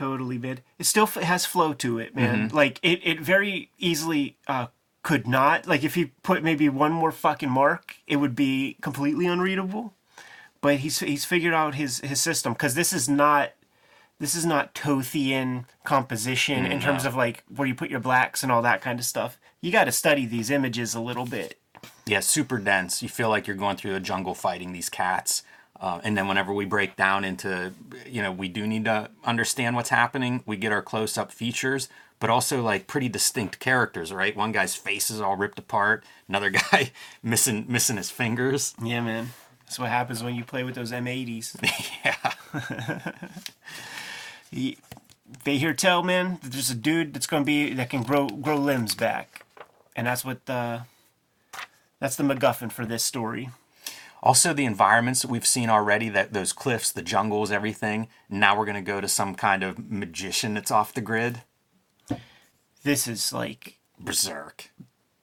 [0.00, 0.60] totally, man.
[0.78, 2.48] It still f- has flow to it, man.
[2.48, 2.56] Mm-hmm.
[2.56, 4.68] Like it, it very easily uh,
[5.02, 5.66] could not.
[5.66, 9.92] Like if he put maybe one more fucking mark, it would be completely unreadable.
[10.62, 13.52] But he's he's figured out his his system because this is not
[14.18, 18.50] this is not Tothian composition in terms of like where you put your blacks and
[18.50, 19.38] all that kind of stuff.
[19.60, 21.58] You got to study these images a little bit.
[22.06, 23.02] Yeah, super dense.
[23.02, 25.42] You feel like you're going through the jungle fighting these cats.
[25.80, 27.72] Uh, and then whenever we break down into,
[28.06, 30.42] you know, we do need to understand what's happening.
[30.44, 31.88] We get our close-up features,
[32.18, 34.36] but also like pretty distinct characters, right?
[34.36, 36.04] One guy's face is all ripped apart.
[36.28, 38.74] Another guy missing missing his fingers.
[38.82, 39.30] Yeah, man.
[39.64, 41.56] That's what happens when you play with those M80s.
[42.04, 43.28] yeah,
[44.50, 44.78] He-
[45.44, 48.56] they hear tell, man, that there's a dude that's gonna be that can grow grow
[48.56, 49.44] limbs back,
[49.94, 50.82] and that's what the
[52.00, 53.50] that's the MacGuffin for this story.
[54.22, 58.08] Also, the environments that we've seen already, that those cliffs, the jungles, everything.
[58.28, 61.42] Now we're gonna go to some kind of magician that's off the grid.
[62.82, 64.70] This is like Berserk.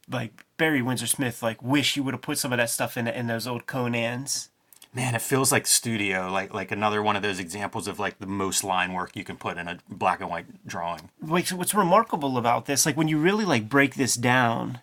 [0.10, 1.42] like Barry Windsor Smith.
[1.44, 4.50] Like, wish you would have put some of that stuff in in those old Conans.
[4.94, 8.26] Man, it feels like studio, like like another one of those examples of like the
[8.28, 11.10] most line work you can put in a black and white drawing.
[11.22, 14.80] like what's remarkable about this like when you really like break this down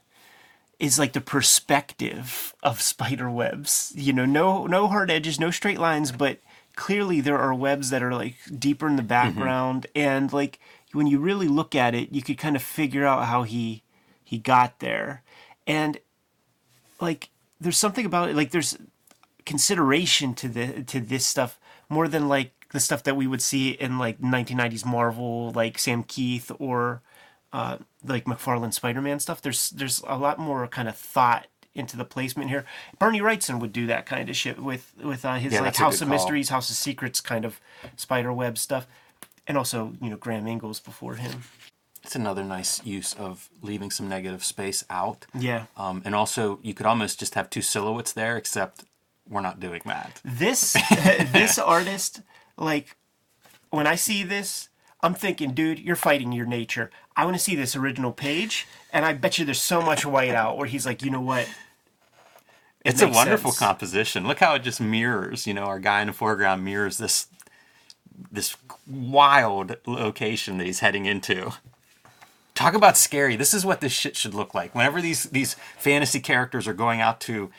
[0.84, 3.92] is like the perspective of spider webs.
[3.96, 6.40] You know no no hard edges no straight lines but
[6.76, 9.86] clearly there are webs that are like deeper in the background.
[9.94, 10.58] And like
[10.92, 13.82] when you really look at it you could kind of figure out how he
[14.22, 15.22] he got there.
[15.66, 15.98] And
[17.00, 18.76] like there's something about it like there's
[19.46, 23.70] consideration to the to this stuff more than like the stuff that we would see
[23.70, 27.02] in like 1990s Marvel, like Sam Kieth or
[27.52, 29.40] uh, like McFarlane Spider-Man stuff.
[29.42, 32.64] There's there's a lot more kind of thought into the placement here.
[32.98, 36.00] Bernie Wrightson would do that kind of shit with with uh, his Yeah, like House
[36.00, 36.16] of call.
[36.16, 37.60] Mysteries, House of Secrets kind of
[37.96, 38.86] spider web stuff,
[39.46, 41.42] and also you know Graham Ingels before him.
[42.04, 45.24] It's another nice use of leaving some negative space out.
[45.32, 48.84] Yeah, Um, and also, you could almost just have two silhouettes there, except
[49.26, 50.20] we're not doing that.
[50.22, 50.74] this
[51.32, 52.20] this artist
[52.58, 52.94] like
[53.70, 54.68] when i see this
[55.04, 59.06] i'm thinking dude you're fighting your nature i want to see this original page and
[59.06, 61.48] i bet you there's so much white out where he's like you know what
[62.84, 63.58] It's a wonderful sense.
[63.58, 64.26] composition.
[64.28, 65.46] Look how it just mirrors.
[65.46, 67.28] You know, our guy in the foreground mirrors this
[68.32, 71.52] this wild location that he's heading into.
[72.54, 73.36] Talk about scary.
[73.36, 74.74] This is what this shit should look like.
[74.74, 77.50] Whenever these these fantasy characters are going out to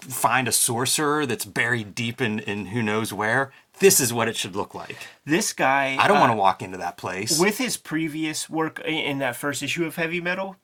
[0.00, 4.36] find a sorcerer that's buried deep in, in who knows where, this is what it
[4.36, 4.96] should look like.
[5.24, 7.38] this guy I don't uh, want to walk into that place.
[7.38, 10.56] with his previous work in that first issue of heavy metal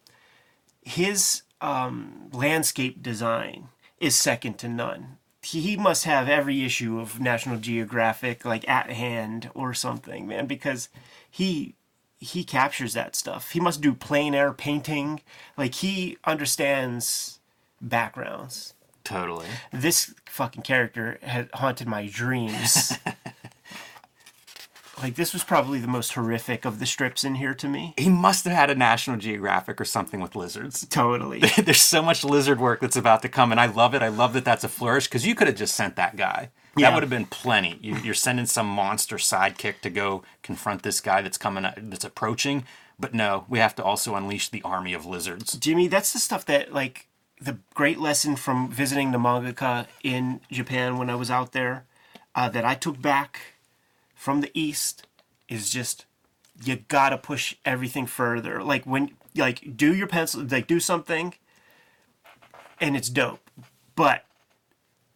[0.83, 3.69] his um, landscape design
[3.99, 8.91] is second to none he he must have every issue of national geographic like at
[8.91, 10.89] hand or something man because
[11.31, 11.75] he
[12.19, 15.21] he captures that stuff he must do plein air painting
[15.57, 17.41] like he understands
[17.81, 19.47] backgrounds totally.
[19.73, 22.99] this fucking character had haunted my dreams.
[25.03, 27.95] like this was probably the most horrific of the strips in here to me.
[27.97, 30.87] He must have had a National Geographic or something with lizards.
[30.87, 31.41] Totally.
[31.57, 34.03] There's so much lizard work that's about to come, and I love it.
[34.03, 36.51] I love that that's a flourish because you could have just sent that guy.
[36.77, 36.89] Yeah.
[36.89, 37.79] That would have been plenty.
[37.81, 42.65] You, you're sending some monster sidekick to go confront this guy that's coming, that's approaching.
[42.99, 45.55] But no, we have to also unleash the army of lizards.
[45.55, 47.09] Jimmy, that's the stuff that like
[47.41, 51.85] the great lesson from visiting the mangaka in Japan when I was out there
[52.35, 53.41] uh, that I took back
[54.15, 55.07] from the East
[55.49, 56.05] is just
[56.63, 58.63] you gotta push everything further.
[58.63, 61.35] Like when like do your pencil like do something
[62.81, 63.51] and it's dope,
[63.95, 64.25] but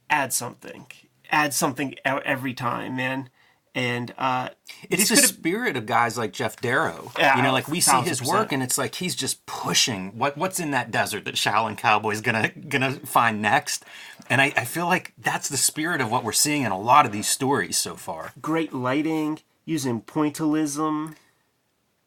[0.08, 0.86] add something.
[1.30, 3.28] Add something every time, man.
[3.76, 4.50] And uh,
[4.88, 7.10] It's the spirit of guys like Geof Darrow.
[7.18, 8.52] Yeah, you know, like we see his work, percent.
[8.52, 10.16] and it's like he's just pushing.
[10.16, 13.84] What what's in that desert that Shaolin Cowboy's gonna gonna find next?
[14.30, 17.04] And I, I feel like that's the spirit of what we're seeing in a lot
[17.04, 18.32] of these stories so far.
[18.40, 21.16] great lighting, using pointillism.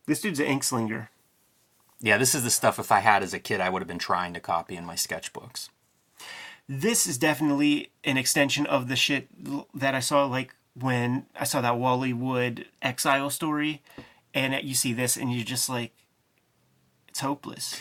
[0.05, 1.09] This dude's an inkslinger.
[1.99, 3.99] Yeah, this is the stuff if I had as a kid, I would have been
[3.99, 5.67] trying to copy in my sketchbooks.
[6.69, 9.27] this is definitely an extension of the shit
[9.73, 13.81] that I saw like when I saw that Wally Wood exile story,
[14.33, 15.91] and you see this and you're just like,
[17.07, 17.79] it's hopeless.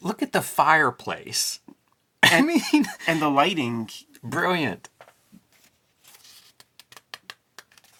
[0.00, 1.60] Look at the fireplace.
[2.22, 2.60] I mean,
[3.06, 3.90] And the lighting,
[4.22, 4.88] brilliant.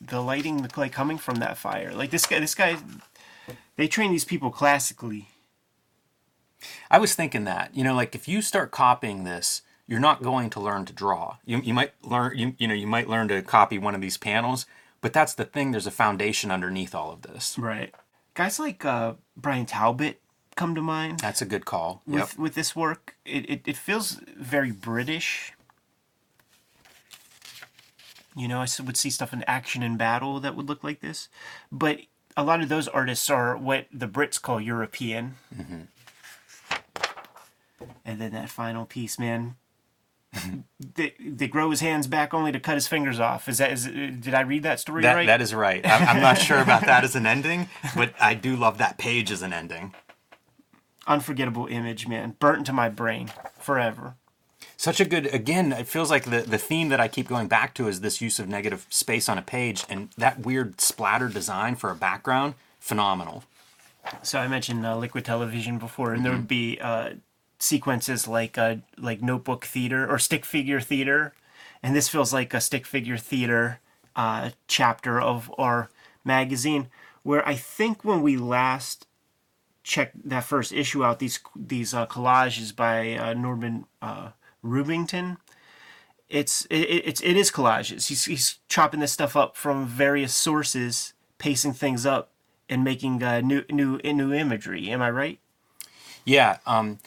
[0.04, 2.76] the lighting like coming from that fire, like this guy, this guy,
[3.76, 5.28] they train these people classically.
[6.90, 9.62] I was thinking that, you know, like if you start copying this,
[9.92, 11.36] you're not going to learn to draw.
[11.44, 14.16] You, you might learn, you, you know, you might learn to copy one of these
[14.16, 14.64] panels,
[15.02, 15.70] but that's the thing.
[15.70, 17.58] There's a foundation underneath all of this.
[17.58, 17.94] Right.
[18.32, 20.18] Guys like uh, Bryan Talbot
[20.56, 21.20] come to mind.
[21.20, 22.00] That's a good call.
[22.06, 22.20] Yep.
[22.20, 23.16] with with this work.
[23.26, 25.52] It, it it feels very British.
[28.34, 31.28] You know, I would see stuff in action and battle that would look like this,
[31.70, 31.98] but
[32.34, 35.34] a lot of those artists are what the Brits call European.
[38.06, 39.56] And then that final piece, man.
[40.94, 43.48] they, they grow his hands back only to cut his fingers off.
[43.48, 45.26] Is that is did I read that story That, right?
[45.26, 45.84] that is right.
[45.86, 49.30] I'm, I'm not sure about that as an ending, but I do love that page
[49.30, 49.94] as an ending.
[51.06, 52.36] Unforgettable image, man.
[52.38, 54.14] Burnt into my brain forever.
[54.76, 57.74] Such a good, again, it feels like the, the theme that I keep going back
[57.74, 61.76] to is this use of negative space on a page and that weird splatter design
[61.76, 63.44] for a background, phenomenal.
[64.22, 67.10] So I mentioned uh, liquid television before, and there would be uh,
[67.62, 71.32] sequences like uh, like notebook theater or stick figure theater,
[71.82, 73.80] and this feels like a stick figure theater
[74.16, 75.88] uh, chapter of our
[76.24, 76.88] magazine.
[77.22, 79.06] Where I think when we last
[79.84, 84.30] checked that first issue out, these these uh, collages by uh, Norman uh,
[84.62, 85.38] Rubington.
[86.28, 88.08] It's it, it's it is collages.
[88.08, 92.30] He's he's chopping this stuff up from various sources, pacing things up,
[92.68, 94.90] and making uh, new new new imagery.
[94.90, 95.38] Am I right?
[96.24, 96.58] Yeah.
[96.66, 96.98] Um,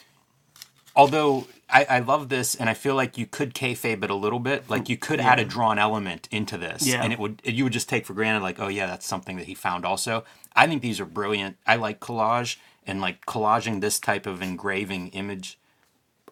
[0.96, 4.38] although I, I love this, and I feel like you could kayfabe it a little
[4.40, 4.68] bit.
[4.70, 7.02] Like you could add a drawn element into this, Yeah.
[7.02, 9.46] and it would you would just take for granted, like, oh yeah, that's something that
[9.46, 9.84] he found.
[9.84, 10.24] Also,
[10.54, 11.56] I think these are brilliant.
[11.66, 15.58] I like collage, and like collaging this type of engraving image.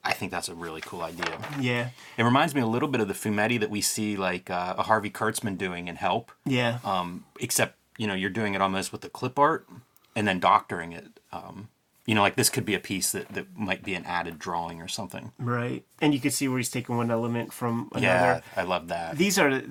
[0.07, 1.39] I think that's a really cool idea.
[1.59, 1.89] Yeah,
[2.19, 4.83] It reminds me a little bit of the fumetti that we see like uh, a
[4.83, 9.01] Harvey Kurtzman doing in Help, yeah, um, except you know you're doing it almost with
[9.01, 9.67] the clip art
[10.15, 11.19] and then doctoring it.
[11.33, 11.69] Um,
[12.07, 14.81] you know, like this could be a piece that, that might be an added drawing
[14.81, 15.33] or something.
[15.39, 15.85] right.
[16.01, 18.05] And you can see where he's taking one element from another.
[18.07, 19.17] Yeah, I love that.
[19.17, 19.63] These are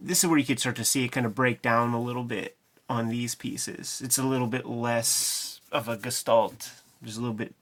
[0.00, 2.24] this is where you could start to see it kind of break down a little
[2.24, 2.56] bit
[2.88, 4.00] on these pieces.
[4.04, 6.70] It's a little bit less of a gestalt.
[7.02, 7.54] There's a little bit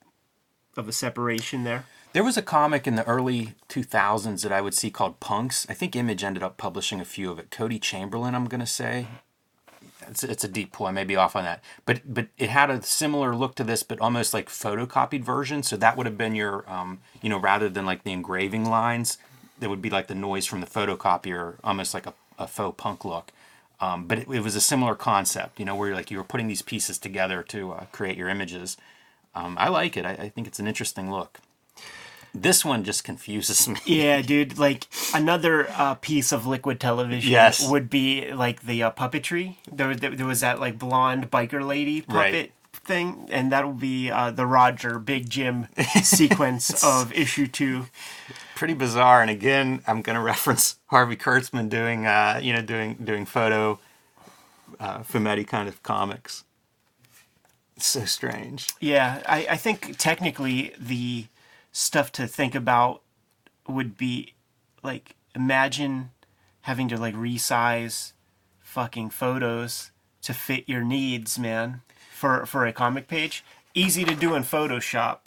[0.77, 1.85] of a separation there.
[2.12, 5.66] There was a comic in the early 2000s that I would see called Punks.
[5.68, 7.51] I think Image ended up publishing a few of it.
[7.51, 9.07] Kody Chamberlain, I'm going to say.
[10.09, 10.86] It's, it's a deep pull.
[10.86, 11.62] I may be off on that.
[11.84, 15.62] But but it had a similar look to this, but almost like photocopied version.
[15.62, 19.18] So that would have been your, um, you know, rather than like the engraving lines,
[19.59, 23.05] that would be like the noise from the photocopier, almost like a, a faux punk
[23.05, 23.32] look.
[23.80, 26.49] Um, but it, it was a similar concept, you know, where like you were putting
[26.49, 28.76] these pieces together to uh, create your images.
[29.34, 30.07] Um, I like it.
[30.07, 31.40] I, I think it's an interesting look.
[32.35, 33.79] This one just confuses me.
[33.87, 34.59] Yeah, dude.
[34.59, 37.68] Like another uh, piece of liquid television Yes.
[37.68, 39.57] would be like the uh, puppetry.
[39.72, 42.53] There, there, was that like blonde biker lady puppet Right.
[42.72, 45.68] thing, and that'll be uh, the Roger Big Jim
[46.03, 47.87] sequence of issue two.
[48.55, 49.20] Pretty bizarre.
[49.22, 53.79] And again, I'm going to reference Harvey Kurtzman doing, uh, you know, doing doing photo
[54.81, 56.45] uh, fumetti kind of comics.
[57.77, 58.68] It's so strange.
[58.81, 61.27] Yeah, I, I think technically the
[61.77, 63.03] stuff to think about
[63.68, 64.33] would be
[64.83, 66.11] like imagine
[66.62, 68.12] having to like resize
[68.61, 69.91] fucking photos
[70.22, 73.45] to fit your needs, man, for for a comic page.
[73.74, 75.27] Easy to do in Photoshop,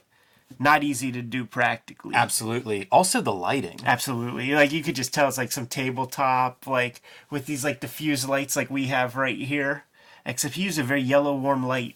[0.57, 2.15] not easy to do practically.
[2.15, 2.87] Absolutely.
[2.91, 3.79] Also, the lighting.
[3.85, 4.55] Absolutely.
[4.55, 8.55] Like you could just tell it's like some tabletop, like with these like diffuse lights
[8.55, 9.83] like we have right here.
[10.25, 11.95] Except he used a very yellow warm light.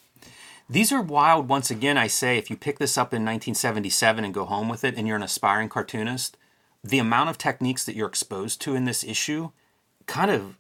[0.74, 1.48] These are wild.
[1.48, 4.84] Once again, I say, if you pick this up in 1977 and go home with
[4.84, 6.36] it, and you're an aspiring cartoonist,
[6.84, 9.52] the amount of techniques that you're exposed to in this issue,
[10.08, 10.58] kind of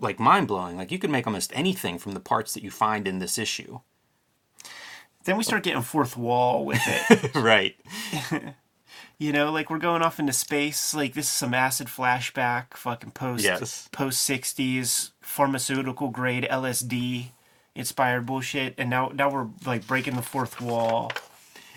[0.00, 0.76] like mind blowing.
[0.76, 3.80] Like you could make almost anything from the parts that you find in this issue.
[5.24, 7.34] Then we start getting fourth wall with it.
[7.34, 7.74] right.
[9.18, 10.94] You know, like we're going off into space.
[10.94, 13.88] Like this is some acid flashback, fucking post Yes.
[13.92, 17.26] post sixties pharmaceutical grade LSD
[17.74, 18.74] inspired bullshit.
[18.78, 21.12] And now now we're like breaking the fourth wall.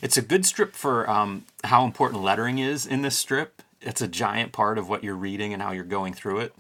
[0.02, 3.62] It's a good strip for um, how important lettering is in this strip.
[3.82, 6.56] It's a giant part of what you're reading and how you're going through it.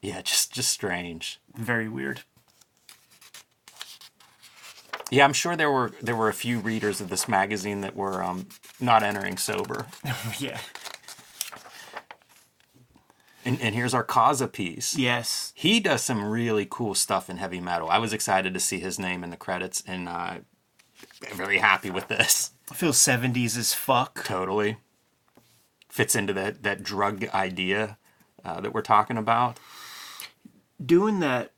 [0.00, 1.40] Yeah, just just strange.
[1.54, 2.22] Very weird.
[5.10, 8.22] Yeah, I'm sure there were there were a few readers of this magazine that were
[8.22, 8.48] um,
[8.80, 9.86] not entering sober.
[10.38, 10.58] yeah.
[13.46, 14.96] And, and here's our Caza piece.
[14.98, 15.52] Yes.
[15.54, 17.88] He does some really cool stuff in heavy metal.
[17.88, 20.38] I was excited to see his name in the credits, and uh,
[21.32, 22.50] very happy with this.
[22.70, 24.24] I feel 70s as fuck.
[24.24, 24.76] Totally
[25.96, 27.96] fits into that that drug idea
[28.44, 29.58] uh, that we're talking about.
[30.84, 31.52] Doing that,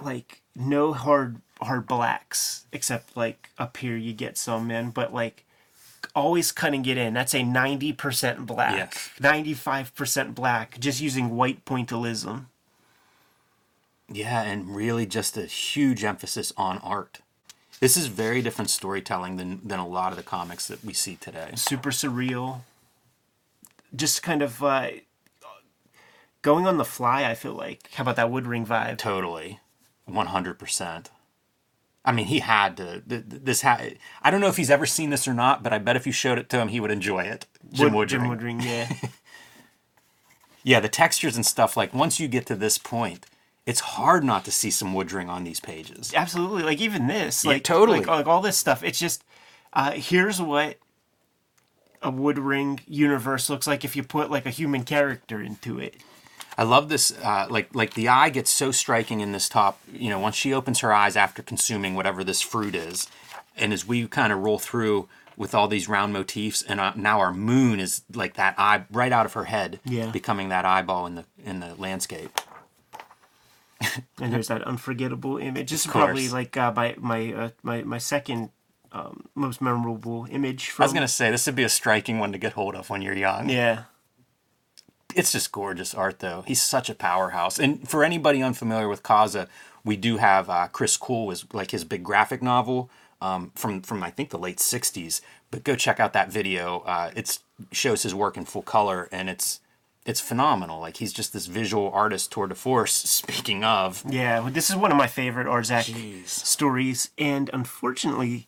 [0.00, 5.44] like, no hard hard blacks, except, like, up here you get some, man, but, like,
[6.14, 7.14] always cutting it in.
[7.14, 9.10] That's a 90% black, Yes.
[9.20, 12.46] 95% black, just using white pointillism.
[14.12, 17.20] Yeah, and really just a huge emphasis on art.
[17.78, 21.16] This is very different storytelling than than a lot of the comics that we see
[21.16, 21.52] today.
[21.54, 22.60] super surreal.
[23.96, 24.88] Just kind of uh,
[26.42, 27.24] going on the fly.
[27.24, 27.88] I feel like.
[27.94, 28.98] How about that Woodring vibe?
[28.98, 29.60] Totally,
[30.04, 31.10] one hundred percent.
[32.04, 33.02] I mean, he had to.
[33.06, 33.98] th- th- This had.
[34.22, 36.12] I don't know if he's ever seen this or not, but I bet if you
[36.12, 37.46] showed it to him, he would enjoy it.
[37.72, 38.10] Jim Wood- Woodring.
[38.10, 38.64] Jim Woodring.
[38.64, 39.08] Yeah.
[40.62, 41.74] Yeah, the textures and stuff.
[41.76, 43.24] Like once you get to this point,
[43.64, 46.12] it's hard not to see some Woodring on these pages.
[46.14, 46.62] Absolutely.
[46.62, 47.44] Like even this.
[47.44, 48.00] Yeah, Like totally.
[48.00, 48.82] Like, like all this stuff.
[48.84, 49.24] It's just.
[49.72, 50.76] Uh, here's what
[52.02, 55.94] a Woodring universe looks like if you put like a human character into it.
[56.58, 57.12] I love this.
[57.22, 59.80] Uh, like like the eye gets so striking in this top.
[59.92, 63.08] You know, once she opens her eyes after consuming whatever this fruit is,
[63.56, 67.18] and as we kind of roll through with all these round motifs, and uh, now
[67.20, 70.10] our moon is like that eye right out of her head, Yeah.
[70.10, 72.30] becoming that eyeball in the in the landscape.
[74.20, 75.70] and there's that unforgettable image.
[75.70, 78.50] This is probably like uh, my my uh, my my second
[78.92, 80.68] um, most memorable image.
[80.68, 82.90] From, I was gonna say this would be a striking one to get hold of
[82.90, 83.48] when you're young.
[83.48, 83.84] Yeah.
[85.16, 86.42] It's just gorgeous art though.
[86.46, 87.58] He's such a powerhouse.
[87.58, 89.48] And for anybody unfamiliar with Caza,
[89.84, 92.90] we do have uh, Kris Kool was like his big graphic novel
[93.20, 95.20] um, from from I think the late '60s.
[95.50, 96.80] But go check out that video.
[96.80, 97.38] Uh, it
[97.72, 99.60] shows his work in full color, and it's
[100.06, 100.80] it's phenomenal.
[100.80, 102.92] Like he's just this visual artist tour de force.
[102.94, 106.28] Speaking of, Yeah, well, this is one of my favorite Arzak Jeez.
[106.28, 108.46] stories, and unfortunately,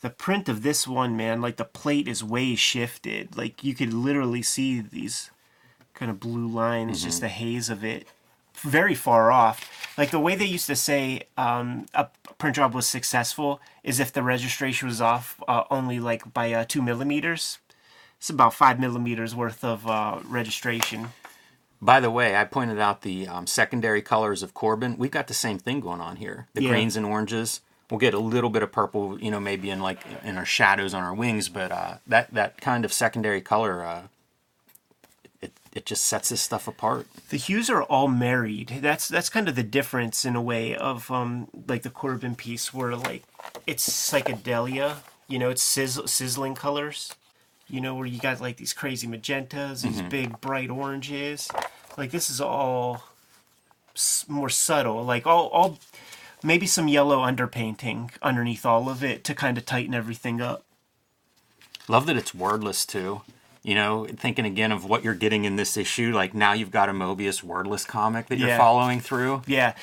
[0.00, 3.36] the print of this one, man, like the plate is way shifted.
[3.36, 5.30] Like you could literally see these
[5.96, 8.06] kind of blue lines, just the haze of it,
[8.54, 9.58] very far off.
[9.98, 12.06] Like the way they used to say um, a
[12.38, 16.64] print job was successful is if the registration was off uh, only like by uh,
[16.68, 17.58] two millimeters.
[18.18, 21.08] It's about five millimeters worth of uh, registration.
[21.82, 24.96] by the way, I pointed out the um, secondary colors of Corben.
[24.96, 26.46] We've got the same thing going on here.
[26.54, 26.70] The Yeah.
[26.70, 27.60] greens and oranges.
[27.90, 30.92] We'll get a little bit of purple, you know, maybe in like in our shadows
[30.94, 34.02] on our wings, but uh, that that kind of secondary color, uh,
[35.76, 37.06] it just sets this stuff apart.
[37.30, 38.78] the hues are all married.
[38.80, 42.72] That's that's kind of the difference in a way of um like the Corben piece
[42.74, 43.22] where like
[43.66, 44.96] it's psychedelia,
[45.28, 47.14] you know, it's sizz- sizzling colors,
[47.68, 51.48] you know, where you got like these crazy magentas, these big bright oranges.
[51.98, 53.04] Like this is all
[53.94, 55.78] s- more subtle, like all all
[56.42, 60.62] maybe some yellow underpainting underneath all of it to kind of tighten everything up.
[61.88, 63.22] Love that it's wordless too.
[63.66, 66.88] You know, thinking again of what you're getting in this issue, like now you've got
[66.88, 68.58] a Moebius wordless comic that you're Yeah.
[68.58, 69.42] following through.
[69.48, 69.74] Yeah,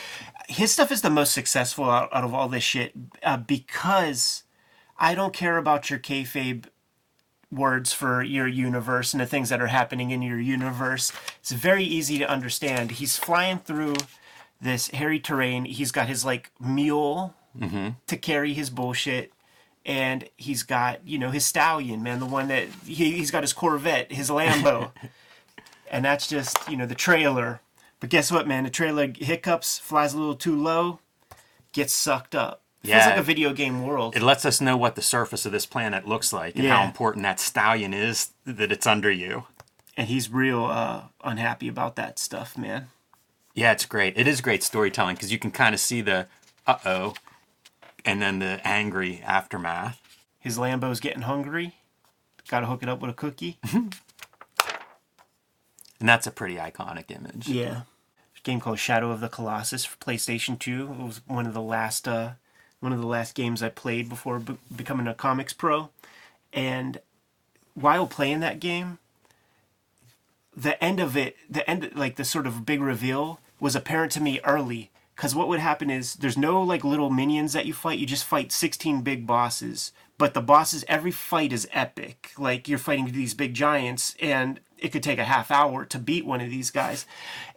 [0.47, 4.43] his stuff is the most successful out, out of all this shit uh, because
[4.97, 6.67] I don't care about your kayfabe
[7.51, 11.11] words for your universe and the things that are happening in your universe.
[11.41, 12.91] It's very easy to understand.
[12.91, 13.95] He's flying through
[14.61, 15.65] this hairy terrain.
[15.65, 17.34] He's got his like mule
[18.07, 19.34] to carry his bullshit.
[19.86, 23.51] And he's got, you know, his stallion, man, the one that he, he's got his
[23.53, 24.91] Corvette, his Lambo.
[25.91, 27.59] and that's just, you know, the trailer.
[27.99, 28.63] But guess what, man?
[28.63, 30.99] The trailer hiccups, flies a little too low,
[31.73, 32.61] gets sucked up.
[32.86, 33.11] Yeah.
[33.11, 34.13] like a video game world.
[34.13, 37.23] It lets us know what the surface of this planet looks like and how important
[37.23, 39.45] that stallion is that it's under you.
[39.95, 42.88] and he's real uh, unhappy about that stuff, man.
[43.53, 44.17] Yeah, it's great.
[44.17, 46.27] It is great storytelling because you can kind of see the
[46.67, 47.13] uh oh
[48.06, 49.99] and then the angry aftermath.
[50.39, 51.76] His Lambo's getting hungry.
[52.49, 53.58] Got to hook it up with a cookie.
[55.99, 57.47] And that's a pretty iconic image.
[57.47, 57.82] yeah.
[58.38, 60.91] A game called Shadow of the Colossus for PlayStation 2.
[60.91, 62.32] It was one of the last uh,
[62.82, 65.91] one of the last games I played before be- becoming a comics pro.
[66.51, 66.99] And
[67.74, 68.97] while playing that game,
[70.56, 74.22] the end of it, the end, like the sort of big reveal, was apparent to
[74.22, 74.89] me early.
[75.16, 77.99] Because what would happen is there's no like little minions that you fight.
[77.99, 79.91] You just fight 16 big bosses.
[80.18, 82.32] But the bosses, every fight is epic.
[82.38, 86.26] Like you're fighting these big giants, and it could take a half hour to beat
[86.26, 87.05] one of these guys.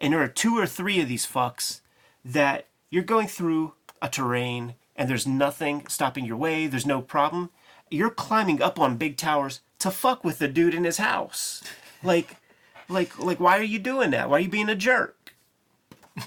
[0.01, 1.81] And there are two or three of these fucks
[2.25, 7.51] that you're going through a terrain and there's nothing stopping your way, there's no problem,
[7.91, 11.63] you're climbing up on big towers to fuck with the dude in his house.
[12.03, 12.37] Like,
[12.89, 14.31] like, like, why are you doing that?
[14.31, 15.35] Why are you being a jerk?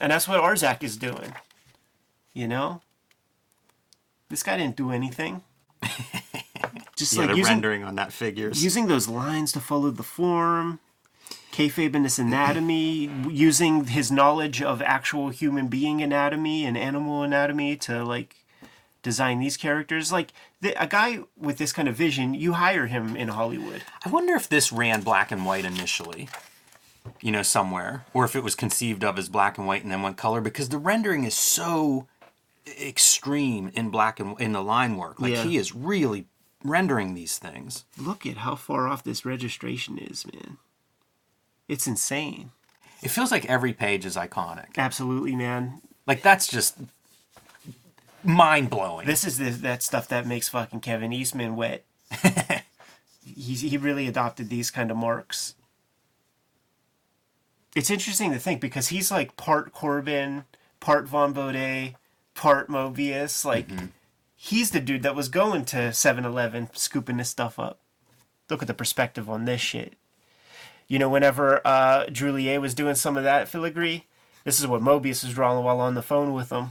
[0.00, 1.34] and that's what Arzak is doing.
[2.32, 2.82] You know?
[4.28, 5.42] This guy didn't do anything.
[6.96, 8.62] Just Yeah, like using, rendering on that figures.
[8.62, 10.78] using those lines to follow the form,
[11.52, 17.76] kayfabe in this anatomy, using his knowledge of actual human being anatomy and animal anatomy
[17.76, 18.36] to like
[19.02, 20.12] design these characters.
[20.12, 23.82] Like the, a guy with this kind of vision, you hire him in Hollywood.
[24.04, 26.28] I wonder if this ran black and white initially,
[27.20, 30.02] you know, somewhere, or if it was conceived of as black and white and then
[30.02, 32.06] went color because the rendering is so
[32.80, 35.20] extreme in black and in the line work.
[35.20, 35.42] Like Yeah.
[35.44, 36.26] he is really
[36.62, 37.84] rendering these things.
[37.98, 40.58] Look at how far off this registration is, man.
[41.68, 42.50] It's insane.
[43.02, 44.76] It feels like every page is iconic.
[44.76, 45.80] Absolutely, man.
[46.06, 46.76] Like that's just
[48.22, 49.06] mind blowing.
[49.06, 51.84] This is the, that stuff that makes fucking Kevin Eastman wet.
[53.24, 55.54] He's, he really adopted these kind of marks.
[57.76, 60.44] It's interesting to think because he's like part Corben,
[60.80, 61.94] part Vaughn Bodē,
[62.34, 63.44] part Moebius.
[63.44, 63.68] Like,
[64.34, 67.80] he's the dude that was going to 7 Eleven scooping this stuff up.
[68.48, 69.94] Look at the perspective on this shit.
[70.88, 74.06] You know, whenever uh, Druillet was doing some of that filigree,
[74.42, 76.70] this is what Moebius was drawing while on the phone with him.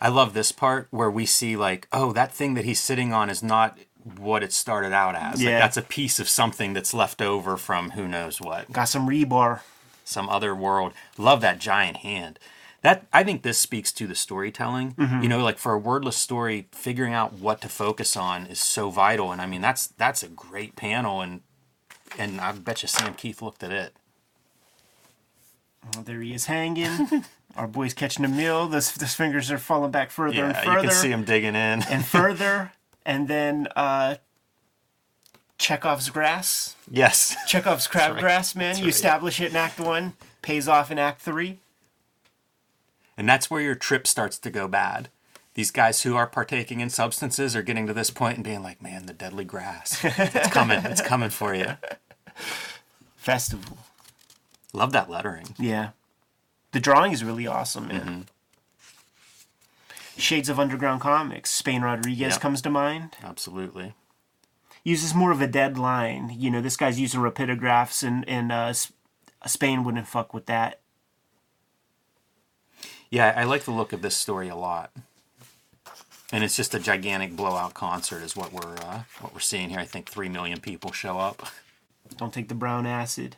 [0.00, 3.30] I love this part where we see like, oh, that thing that he's sitting on
[3.30, 3.78] is not
[4.18, 5.42] what it started out as.
[5.42, 5.50] Yeah.
[5.50, 8.70] Like that's a piece of something that's left over from who knows what.
[8.70, 9.60] Got some rebar.
[10.04, 10.92] Some other world.
[11.16, 12.38] Love that giant hand.
[12.82, 14.92] That I think this speaks to the storytelling.
[14.94, 15.22] Mm-hmm.
[15.22, 18.90] You know, like for a wordless story, figuring out what to focus on is so
[18.90, 19.30] vital.
[19.30, 21.42] And I mean, that's that's a great panel, and
[22.18, 23.94] and I bet you Sam Kieth looked at it.
[25.94, 27.24] Well, there he is hanging.
[27.56, 28.66] Our boy's catching a meal.
[28.66, 31.54] Those, those fingers are falling back further and Yeah, further you can see him digging
[31.54, 31.82] in.
[31.82, 32.72] and further.
[33.04, 34.14] And then uh,
[35.62, 36.74] Chekhov's grass.
[36.90, 38.76] yes, Chekhov's crabgrass, man.
[38.78, 38.90] You right.
[38.94, 41.60] establish it in Act One, pays off in Act Three.
[43.16, 45.08] and that's where your trip starts to go bad.
[45.54, 48.82] These guys who are partaking in substances are getting to this point and being like,
[48.82, 51.76] "Man, the deadly grass, it's coming, it's coming for you."
[53.16, 53.78] Festival.
[54.72, 55.54] Love that lettering.
[55.60, 55.90] Yeah.
[56.72, 58.00] The drawing is really awesome, man.
[58.00, 58.20] Mm-hmm.
[60.18, 61.50] Shades of Underground Comics.
[61.50, 62.40] Spain Rodriguez Yep.
[62.40, 63.16] comes to mind.
[63.22, 63.94] Absolutely.
[64.84, 66.34] Uses more of a dead line.
[66.36, 68.72] You know, this guy's using rapidographs, and and uh,
[69.46, 70.80] Spain wouldn't fuck with that.
[73.10, 74.90] Yeah, I like the look of this story a lot.
[76.32, 79.78] And it's just a gigantic blowout concert is what we're uh, what we're seeing here.
[79.78, 81.46] I think three million people show up.
[82.16, 83.36] Don't take the brown acid.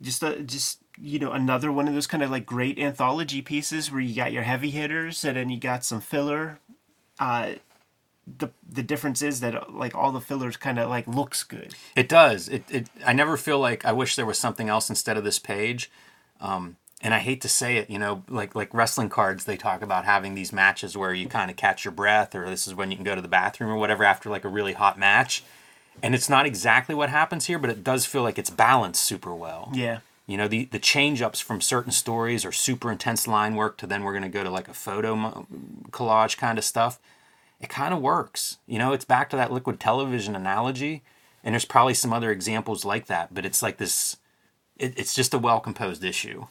[0.00, 3.90] Just uh, just you know, another one of those kind of like great anthology pieces
[3.90, 6.58] where you got your heavy hitters and then you got some filler.
[7.18, 7.52] Uh,
[8.26, 11.74] the the difference is that like all the fillers kind of like looks good.
[11.96, 12.48] It does.
[12.48, 15.38] It, it I never feel like I wish there was something else instead of this
[15.38, 15.90] page.
[16.40, 19.82] Um, and I hate to say it, you know, like like wrestling cards, they talk
[19.82, 22.90] about having these matches where you kind of catch your breath, or this is when
[22.90, 25.42] you can go to the bathroom or whatever after like a really hot match.
[26.02, 29.34] And it's not exactly what happens here, but it does feel like it's balanced super
[29.34, 29.70] well.
[29.74, 30.00] Yeah.
[30.26, 33.86] You know, the, the change ups from certain stories or super intense line work to
[33.86, 35.46] then we're going to go to like a photo mo-
[35.90, 37.00] collage kind of stuff.
[37.60, 38.58] It kind of works.
[38.66, 41.02] You know, it's back to that liquid television analogy.
[41.44, 44.16] And there's probably some other examples like that, but it's like this,
[44.78, 46.46] it, it's just a well composed issue.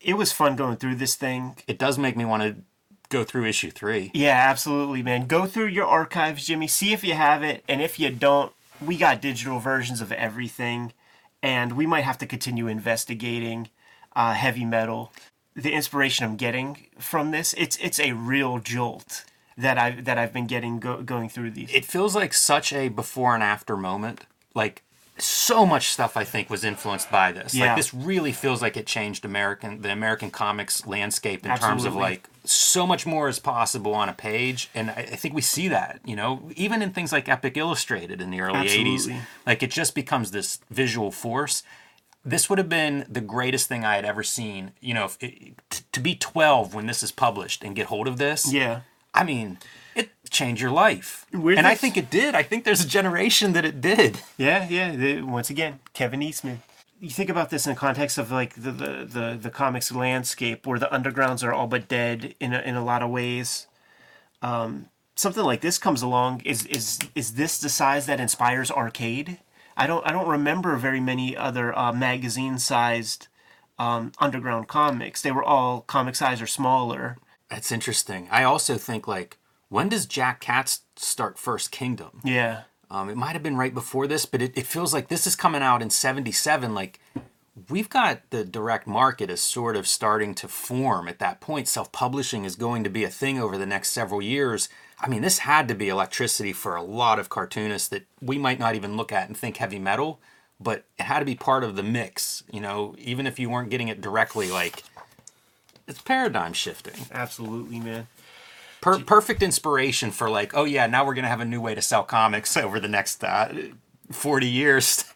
[0.00, 1.56] It was fun going through this thing.
[1.66, 2.56] It does make me want to
[3.10, 4.10] go through issue three.
[4.14, 5.26] Yeah, absolutely, man.
[5.26, 6.66] Go through your archives, Jimmy.
[6.66, 8.52] See if you have it, and if you don't,
[8.84, 10.92] we got digital versions of everything,
[11.42, 13.68] and we might have to continue investigating
[14.16, 15.12] uh, heavy metal.
[15.54, 19.24] The inspiration I'm getting from this, it's it's a real jolt
[19.56, 21.72] that I that I've been getting go, going through these.
[21.72, 24.26] It feels like such a before and after moment.
[24.54, 24.82] Like,
[25.18, 27.54] so much stuff I think was influenced by this.
[27.54, 27.66] Yeah.
[27.66, 31.94] Like this really feels like it changed American the American comics landscape in terms of
[31.94, 35.68] like so much more is possible on a page, and I, I think we see
[35.68, 36.00] that.
[36.04, 39.14] You know, even in things like Epic Illustrated in the early Absolutely.
[39.14, 41.62] '80s, like it just becomes this visual force.
[42.24, 44.72] This would have been the greatest thing I had ever seen.
[44.80, 48.08] You know, if it, t- to be 12 when this is published and get hold
[48.08, 48.52] of this.
[48.52, 48.80] yeah,
[49.14, 49.58] I mean,
[49.94, 51.26] it changed your life.
[51.32, 52.34] And I think it did.
[52.34, 54.20] I think there's a generation that it did.
[54.36, 55.20] yeah, yeah.
[55.22, 56.62] Once again, Kevin Eastman.
[57.00, 60.66] You think about this in the context of like the the, the, the comics landscape
[60.66, 63.66] where the undergrounds are all but dead in a, in a lot of ways.
[64.42, 66.40] Um, something like this comes along.
[66.44, 69.38] Is is is this the size that inspires arcade?
[69.76, 73.28] I don't I don't remember very many other uh, magazine sized
[73.78, 75.22] um, underground comics.
[75.22, 77.16] They were all comic size or smaller.
[77.54, 78.26] That's interesting.
[78.32, 79.38] I also think like
[79.68, 82.20] when does Jack Katz start First Kingdom?
[82.24, 82.62] Yeah.
[82.90, 85.36] Um, it might have been right before this, but it, it feels like this is
[85.36, 86.74] coming out in 77.
[86.74, 86.98] Like,
[87.70, 91.68] we've got the direct market is sort of starting to form at that point.
[91.68, 94.68] Self publishing is going to be a thing over the next several years.
[95.00, 98.58] I mean, this had to be electricity for a lot of cartoonists that we might
[98.58, 100.20] not even look at and think heavy metal,
[100.60, 102.42] but it had to be part of the mix.
[102.52, 104.82] You know, even if you weren't getting it directly, like,
[105.86, 107.06] it's paradigm shifting.
[107.12, 108.06] Absolutely, man.
[108.80, 111.82] Per- perfect inspiration for like, oh yeah, now we're gonna have a new way to
[111.82, 113.52] sell comics over the next uh,
[114.10, 115.04] forty years.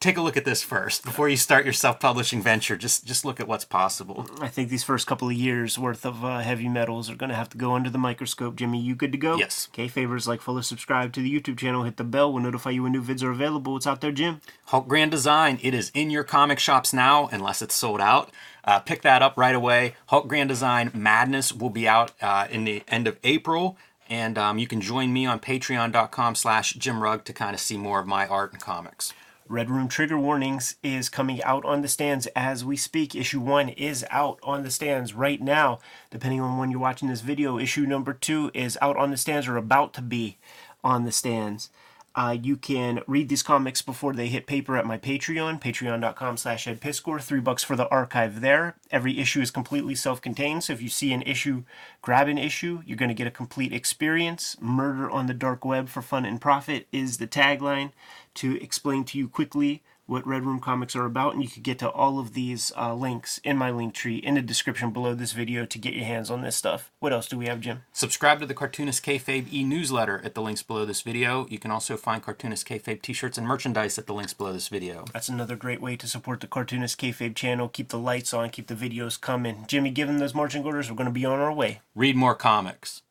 [0.00, 2.76] Take a look at this first before you start your self-publishing venture.
[2.76, 4.30] Just just look at what's possible.
[4.40, 7.34] I think these first couple of years worth of uh, heavy metals are going to
[7.34, 8.54] have to go under the microscope.
[8.54, 9.36] Jimmy, you good to go?
[9.36, 9.68] Yes.
[9.74, 12.32] Okay, favors like follow, subscribe to the YouTube channel, hit the bell.
[12.32, 13.72] We'll notify you when new vids are available.
[13.72, 14.40] What's out there, Jim?
[14.66, 15.58] Hulk Grand Design.
[15.62, 18.30] It is in your comic shops now, unless it's sold out.
[18.68, 19.94] Uh, pick that up right away.
[20.08, 23.78] Hulk Grand Design Madness will be out uh, in the end of April.
[24.10, 27.78] And um, you can join me on patreon.com slash Jim Rugg to kind of see
[27.78, 29.14] more of my art and comics.
[29.48, 33.14] Red Room Trigger Warnings is coming out on the stands as we speak.
[33.14, 35.78] Issue 1 is out on the stands right now.
[36.10, 39.48] Depending on when you're watching this video, issue number 2 is out on the stands
[39.48, 40.36] or about to be
[40.84, 41.70] on the stands.
[42.18, 46.66] Uh, you can read these comics before they hit paper at my Patreon, patreon.com slash
[46.66, 47.22] edpiskor.
[47.22, 48.74] Three bucks for the archive there.
[48.90, 51.62] Every issue is completely self-contained, so if you see an issue,
[52.02, 52.82] grab an issue.
[52.84, 54.56] You're going to get a complete experience.
[54.60, 57.92] Murder on the dark web for fun and profit is the tagline
[58.34, 61.78] to explain to you quickly what Red Room Comics are about, and you can get
[61.80, 65.32] to all of these uh, links in my link tree in the description below this
[65.32, 66.90] video to get your hands on this stuff.
[66.98, 67.82] What else do we have, Jim?
[67.92, 71.46] Subscribe to the Cartoonist Kayfabe e-newsletter at the links below this video.
[71.50, 75.04] You can also find Cartoonist Kayfabe t-shirts and merchandise at the links below this video.
[75.12, 77.68] That's another great way to support the Cartoonist Kayfabe channel.
[77.68, 79.66] Keep the lights on, keep the videos coming.
[79.68, 81.80] Jimmy, given those marching orders, we're going to be on our way.
[81.94, 83.02] Read more comics.